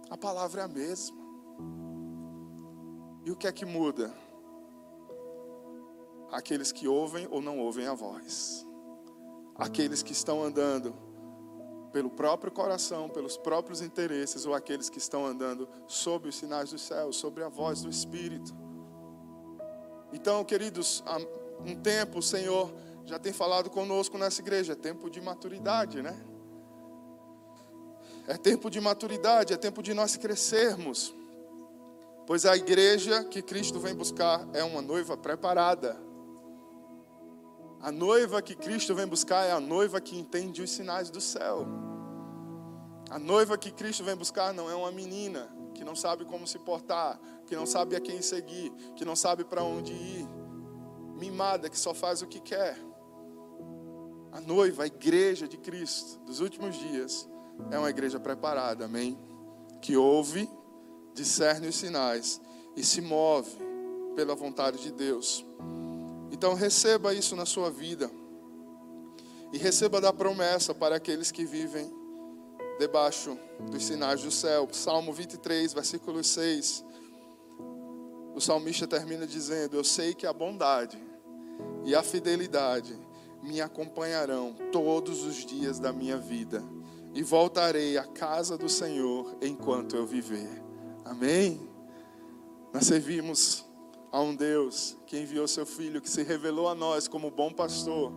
[0.09, 1.21] A palavra é a mesma.
[3.26, 4.13] E o que é que muda?
[6.32, 8.65] Aqueles que ouvem ou não ouvem a voz.
[9.55, 10.95] Aqueles que estão andando
[11.93, 16.79] pelo próprio coração, pelos próprios interesses, ou aqueles que estão andando sob os sinais do
[16.79, 18.51] céu, sobre a voz do Espírito.
[20.11, 21.17] Então, queridos, há
[21.63, 22.73] um tempo o Senhor
[23.05, 26.19] já tem falado conosco nessa igreja, é tempo de maturidade, né?
[28.27, 31.13] É tempo de maturidade, é tempo de nós crescermos.
[32.25, 35.99] Pois a igreja que Cristo vem buscar é uma noiva preparada.
[37.84, 41.67] A noiva que Cristo vem buscar é a noiva que entende os sinais do céu.
[43.09, 46.57] A noiva que Cristo vem buscar não é uma menina que não sabe como se
[46.59, 50.25] portar, que não sabe a quem seguir, que não sabe para onde ir,
[51.19, 52.77] mimada que só faz o que quer.
[54.31, 57.29] A noiva, a igreja de Cristo dos últimos dias,
[57.69, 59.19] é uma igreja preparada, amém?
[59.81, 60.49] Que ouve,
[61.13, 62.39] discerne os sinais
[62.77, 63.51] e se move
[64.15, 65.45] pela vontade de Deus.
[66.34, 68.09] Então receba isso na sua vida.
[69.53, 71.93] E receba da promessa para aqueles que vivem
[72.79, 73.38] debaixo
[73.69, 74.67] dos sinais do céu.
[74.71, 76.84] Salmo 23, versículo 6.
[78.34, 80.97] O salmista termina dizendo: Eu sei que a bondade
[81.86, 82.99] e a fidelidade
[83.43, 86.63] me acompanharão todos os dias da minha vida,
[87.13, 90.63] e voltarei à casa do Senhor enquanto eu viver.
[91.05, 91.69] Amém?
[92.73, 93.62] Nós servimos
[94.14, 98.14] a um Deus que enviou seu Filho, que se revelou a nós como bom pastor.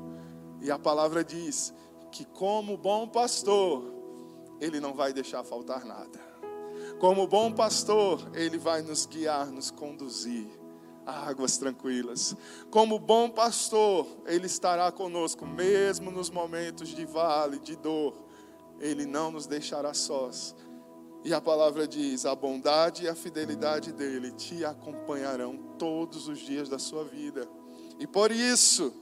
[0.60, 1.72] E a palavra diz
[2.12, 3.82] que, como bom pastor,
[4.60, 6.20] Ele não vai deixar faltar nada.
[7.00, 10.46] Como bom pastor, Ele vai nos guiar, nos conduzir
[11.06, 12.36] a águas tranquilas.
[12.70, 18.14] Como bom pastor, Ele estará conosco, mesmo nos momentos de vale, de dor.
[18.78, 20.54] Ele não nos deixará sós.
[21.26, 26.68] E a palavra diz: a bondade e a fidelidade dele te acompanharão todos os dias
[26.68, 27.48] da sua vida.
[27.98, 28.94] E por isso,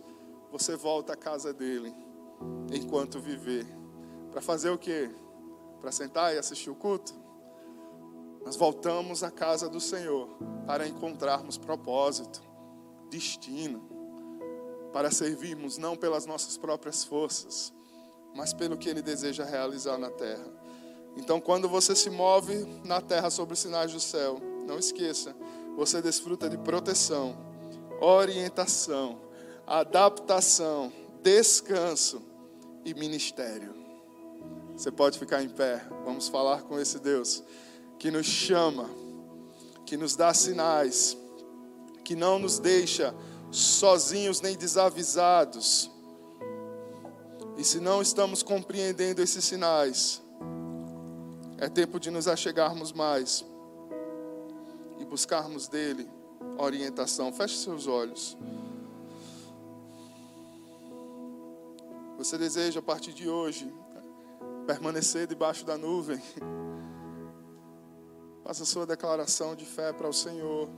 [0.50, 1.94] você volta à casa dele
[2.72, 3.66] enquanto viver.
[4.30, 5.14] Para fazer o quê?
[5.82, 7.14] Para sentar e assistir o culto?
[8.42, 10.30] Nós voltamos à casa do Senhor
[10.66, 12.42] para encontrarmos propósito,
[13.10, 13.86] destino,
[14.94, 17.70] para servirmos não pelas nossas próprias forças,
[18.34, 20.63] mas pelo que Ele deseja realizar na terra.
[21.16, 25.34] Então, quando você se move na terra sobre os sinais do céu, não esqueça,
[25.76, 27.36] você desfruta de proteção,
[28.00, 29.20] orientação,
[29.66, 30.92] adaptação,
[31.22, 32.22] descanso
[32.84, 33.74] e ministério.
[34.76, 37.42] Você pode ficar em pé, vamos falar com esse Deus
[37.98, 38.90] que nos chama,
[39.86, 41.16] que nos dá sinais,
[42.04, 43.14] que não nos deixa
[43.50, 45.90] sozinhos nem desavisados.
[47.56, 50.20] E se não estamos compreendendo esses sinais,
[51.58, 53.44] é tempo de nos achegarmos mais
[54.98, 56.08] e buscarmos dele
[56.58, 57.32] orientação.
[57.32, 58.36] Feche seus olhos.
[62.18, 63.72] Você deseja a partir de hoje
[64.66, 66.20] permanecer debaixo da nuvem?
[68.42, 70.68] Faça sua declaração de fé para o Senhor.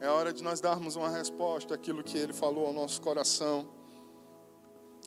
[0.00, 3.68] É hora de nós darmos uma resposta àquilo que Ele falou ao nosso coração.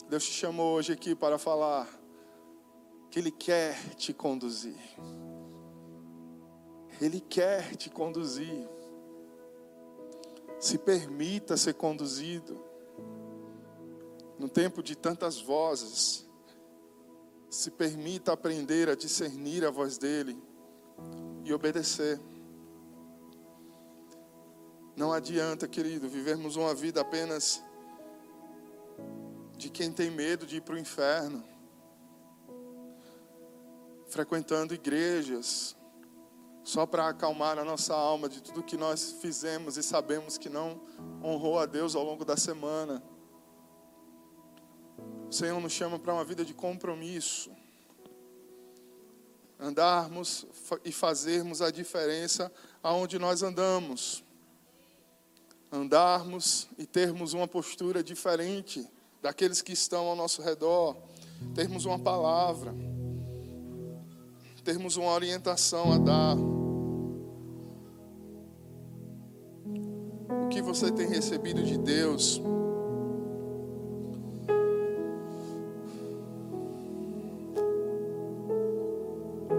[0.10, 1.88] Deus te chamou hoje aqui para falar
[3.12, 4.80] que Ele quer te conduzir.
[7.02, 8.70] Ele quer te conduzir.
[10.58, 12.64] Se permita ser conduzido.
[14.40, 16.26] No tempo de tantas vozes,
[17.50, 20.42] se permita aprender a discernir a voz dele
[21.44, 22.20] e obedecer.
[24.96, 27.62] Não adianta, querido, vivermos uma vida apenas
[29.58, 31.44] de quem tem medo de ir para o inferno,
[34.12, 35.76] frequentando igrejas,
[36.64, 40.82] só para acalmar a nossa alma de tudo que nós fizemos e sabemos que não
[41.24, 43.02] honrou a Deus ao longo da semana.
[45.30, 47.52] O Senhor nos chama para uma vida de compromisso.
[49.58, 50.46] Andarmos
[50.84, 52.52] e fazermos a diferença
[52.84, 54.24] aonde nós andamos.
[55.72, 58.86] Andarmos e termos uma postura diferente
[59.22, 60.98] daqueles que estão ao nosso redor.
[61.56, 62.76] Termos uma palavra
[64.64, 66.38] termos uma orientação a dar.
[70.46, 72.42] O que você tem recebido de Deus?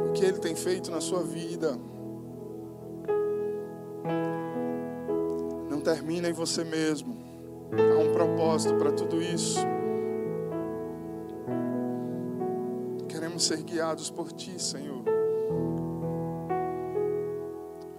[0.09, 1.77] O que Ele tem feito na sua vida?
[5.69, 7.21] Não termina em você mesmo.
[7.73, 9.59] Há um propósito para tudo isso.
[13.43, 15.03] Queremos ser guiados por Ti, Senhor.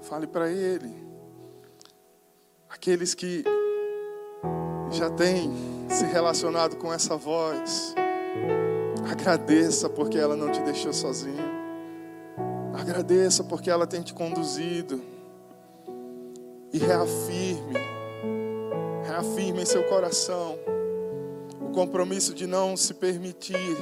[0.02, 0.94] Fale para Ele.
[2.70, 3.44] Aqueles que
[4.92, 5.52] já têm
[5.90, 7.94] se relacionado com essa voz,
[9.10, 11.54] agradeça porque ela não te deixou sozinho.
[12.74, 15.02] Agradeça porque ela tem te conduzido.
[16.72, 17.74] E reafirme,
[19.06, 20.58] reafirme em seu coração
[21.62, 23.78] o compromisso de não se permitir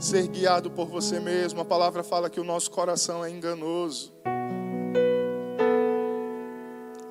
[0.00, 1.60] ser guiado por você mesmo.
[1.60, 4.12] A palavra fala que o nosso coração é enganoso.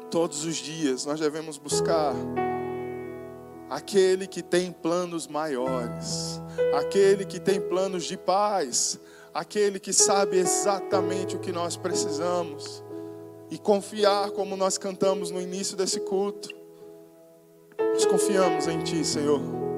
[0.09, 2.15] Todos os dias nós devemos buscar
[3.69, 6.41] aquele que tem planos maiores,
[6.75, 8.99] aquele que tem planos de paz,
[9.31, 12.83] aquele que sabe exatamente o que nós precisamos
[13.51, 16.49] e confiar como nós cantamos no início desse culto.
[17.77, 19.68] Nós confiamos em Ti, Senhor.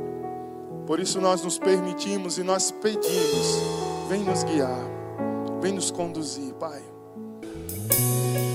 [0.92, 3.62] Por isso nós nos permitimos e nós pedimos:
[4.10, 4.84] vem nos guiar,
[5.62, 6.82] vem nos conduzir, Pai.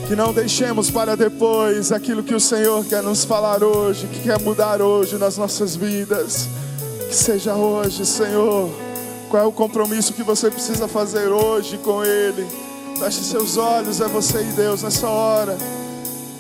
[0.07, 4.39] Que não deixemos para depois aquilo que o Senhor quer nos falar hoje, que quer
[4.39, 6.47] mudar hoje nas nossas vidas.
[7.09, 8.69] Que seja hoje, Senhor.
[9.31, 12.47] Qual é o compromisso que você precisa fazer hoje com Ele?
[12.99, 15.57] Feche seus olhos, é você e Deus nessa hora.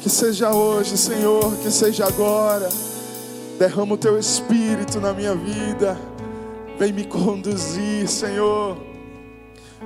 [0.03, 2.69] Que seja hoje, Senhor, que seja agora.
[3.59, 5.99] Derrama o teu espírito na minha vida.
[6.79, 8.77] Vem me conduzir, Senhor.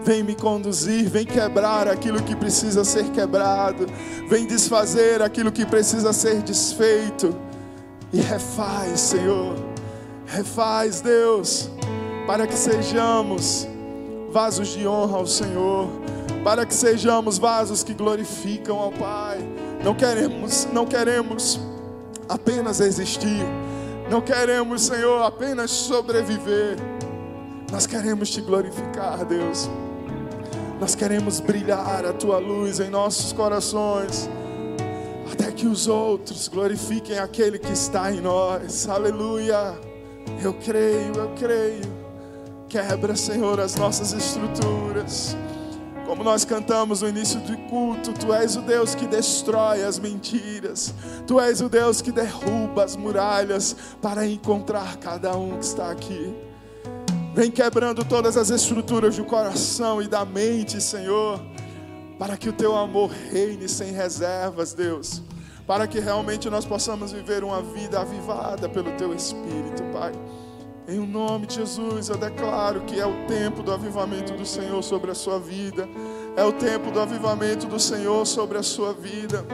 [0.02, 3.86] Vem me conduzir, vem quebrar aquilo que precisa ser quebrado,
[4.28, 7.36] vem desfazer aquilo que precisa ser desfeito,
[8.12, 9.56] e refaz, Senhor,
[10.26, 11.68] refaz, Deus,
[12.26, 13.68] para que sejamos
[14.32, 15.90] vasos de honra ao Senhor,
[16.42, 19.38] para que sejamos vasos que glorificam ao Pai.
[19.84, 21.60] Não queremos, não queremos
[22.30, 23.44] apenas existir.
[24.08, 26.76] Não queremos, Senhor, apenas sobreviver.
[27.70, 29.68] Nós queremos te glorificar, Deus.
[30.80, 34.30] Nós queremos brilhar a tua luz em nossos corações,
[35.30, 38.88] até que os outros glorifiquem aquele que está em nós.
[38.88, 39.78] Aleluia.
[40.42, 42.00] Eu creio, eu creio.
[42.68, 45.36] Quebra, Senhor, as nossas estruturas.
[46.10, 50.92] Como nós cantamos no início do culto, Tu és o Deus que destrói as mentiras,
[51.24, 56.34] Tu és o Deus que derruba as muralhas para encontrar cada um que está aqui.
[57.32, 61.40] Vem quebrando todas as estruturas do coração e da mente, Senhor,
[62.18, 65.22] para que o Teu amor reine sem reservas, Deus,
[65.64, 70.10] para que realmente nós possamos viver uma vida avivada pelo Teu Espírito, Pai.
[70.90, 75.12] Em nome de Jesus, eu declaro que é o tempo do avivamento do Senhor sobre
[75.12, 75.88] a sua vida.
[76.36, 79.46] É o tempo do avivamento do Senhor sobre a sua vida.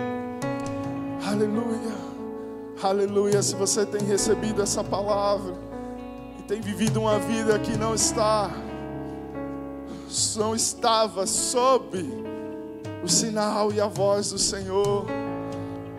[1.29, 1.95] Aleluia.
[2.83, 3.43] Aleluia.
[3.43, 5.53] Se você tem recebido essa palavra
[6.39, 8.51] e tem vivido uma vida que não está,
[10.37, 12.03] não estava sob
[13.05, 15.05] o sinal e a voz do Senhor,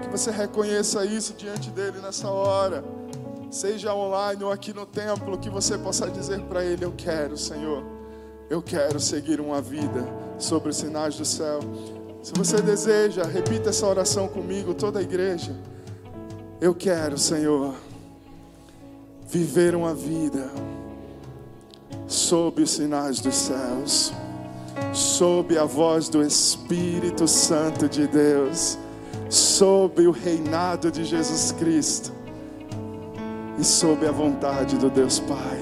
[0.02, 2.97] que você reconheça isso diante dele nessa hora
[3.50, 7.84] seja online ou aqui no templo, que você possa dizer para Ele: Eu quero, Senhor,
[8.50, 10.06] eu quero seguir uma vida
[10.38, 11.60] sobre os sinais do céu.
[12.22, 15.56] Se você deseja, repita essa oração comigo, toda a igreja.
[16.60, 17.76] Eu quero, Senhor,
[19.28, 20.50] viver uma vida
[22.08, 24.12] sob os sinais dos céus,
[24.94, 28.78] sob a voz do Espírito Santo de Deus,
[29.30, 32.17] sob o reinado de Jesus Cristo
[33.58, 35.60] e sob a vontade do Deus Pai.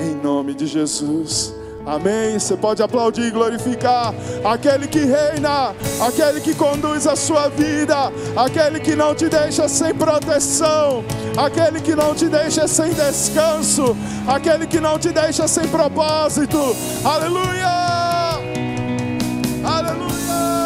[0.00, 1.54] Em nome de Jesus.
[1.86, 2.38] Amém.
[2.38, 4.14] Você pode aplaudir e glorificar
[4.44, 9.94] aquele que reina, aquele que conduz a sua vida, aquele que não te deixa sem
[9.94, 11.04] proteção,
[11.36, 13.96] aquele que não te deixa sem descanso,
[14.26, 16.58] aquele que não te deixa sem propósito.
[17.04, 17.70] Aleluia!
[19.64, 20.59] Aleluia!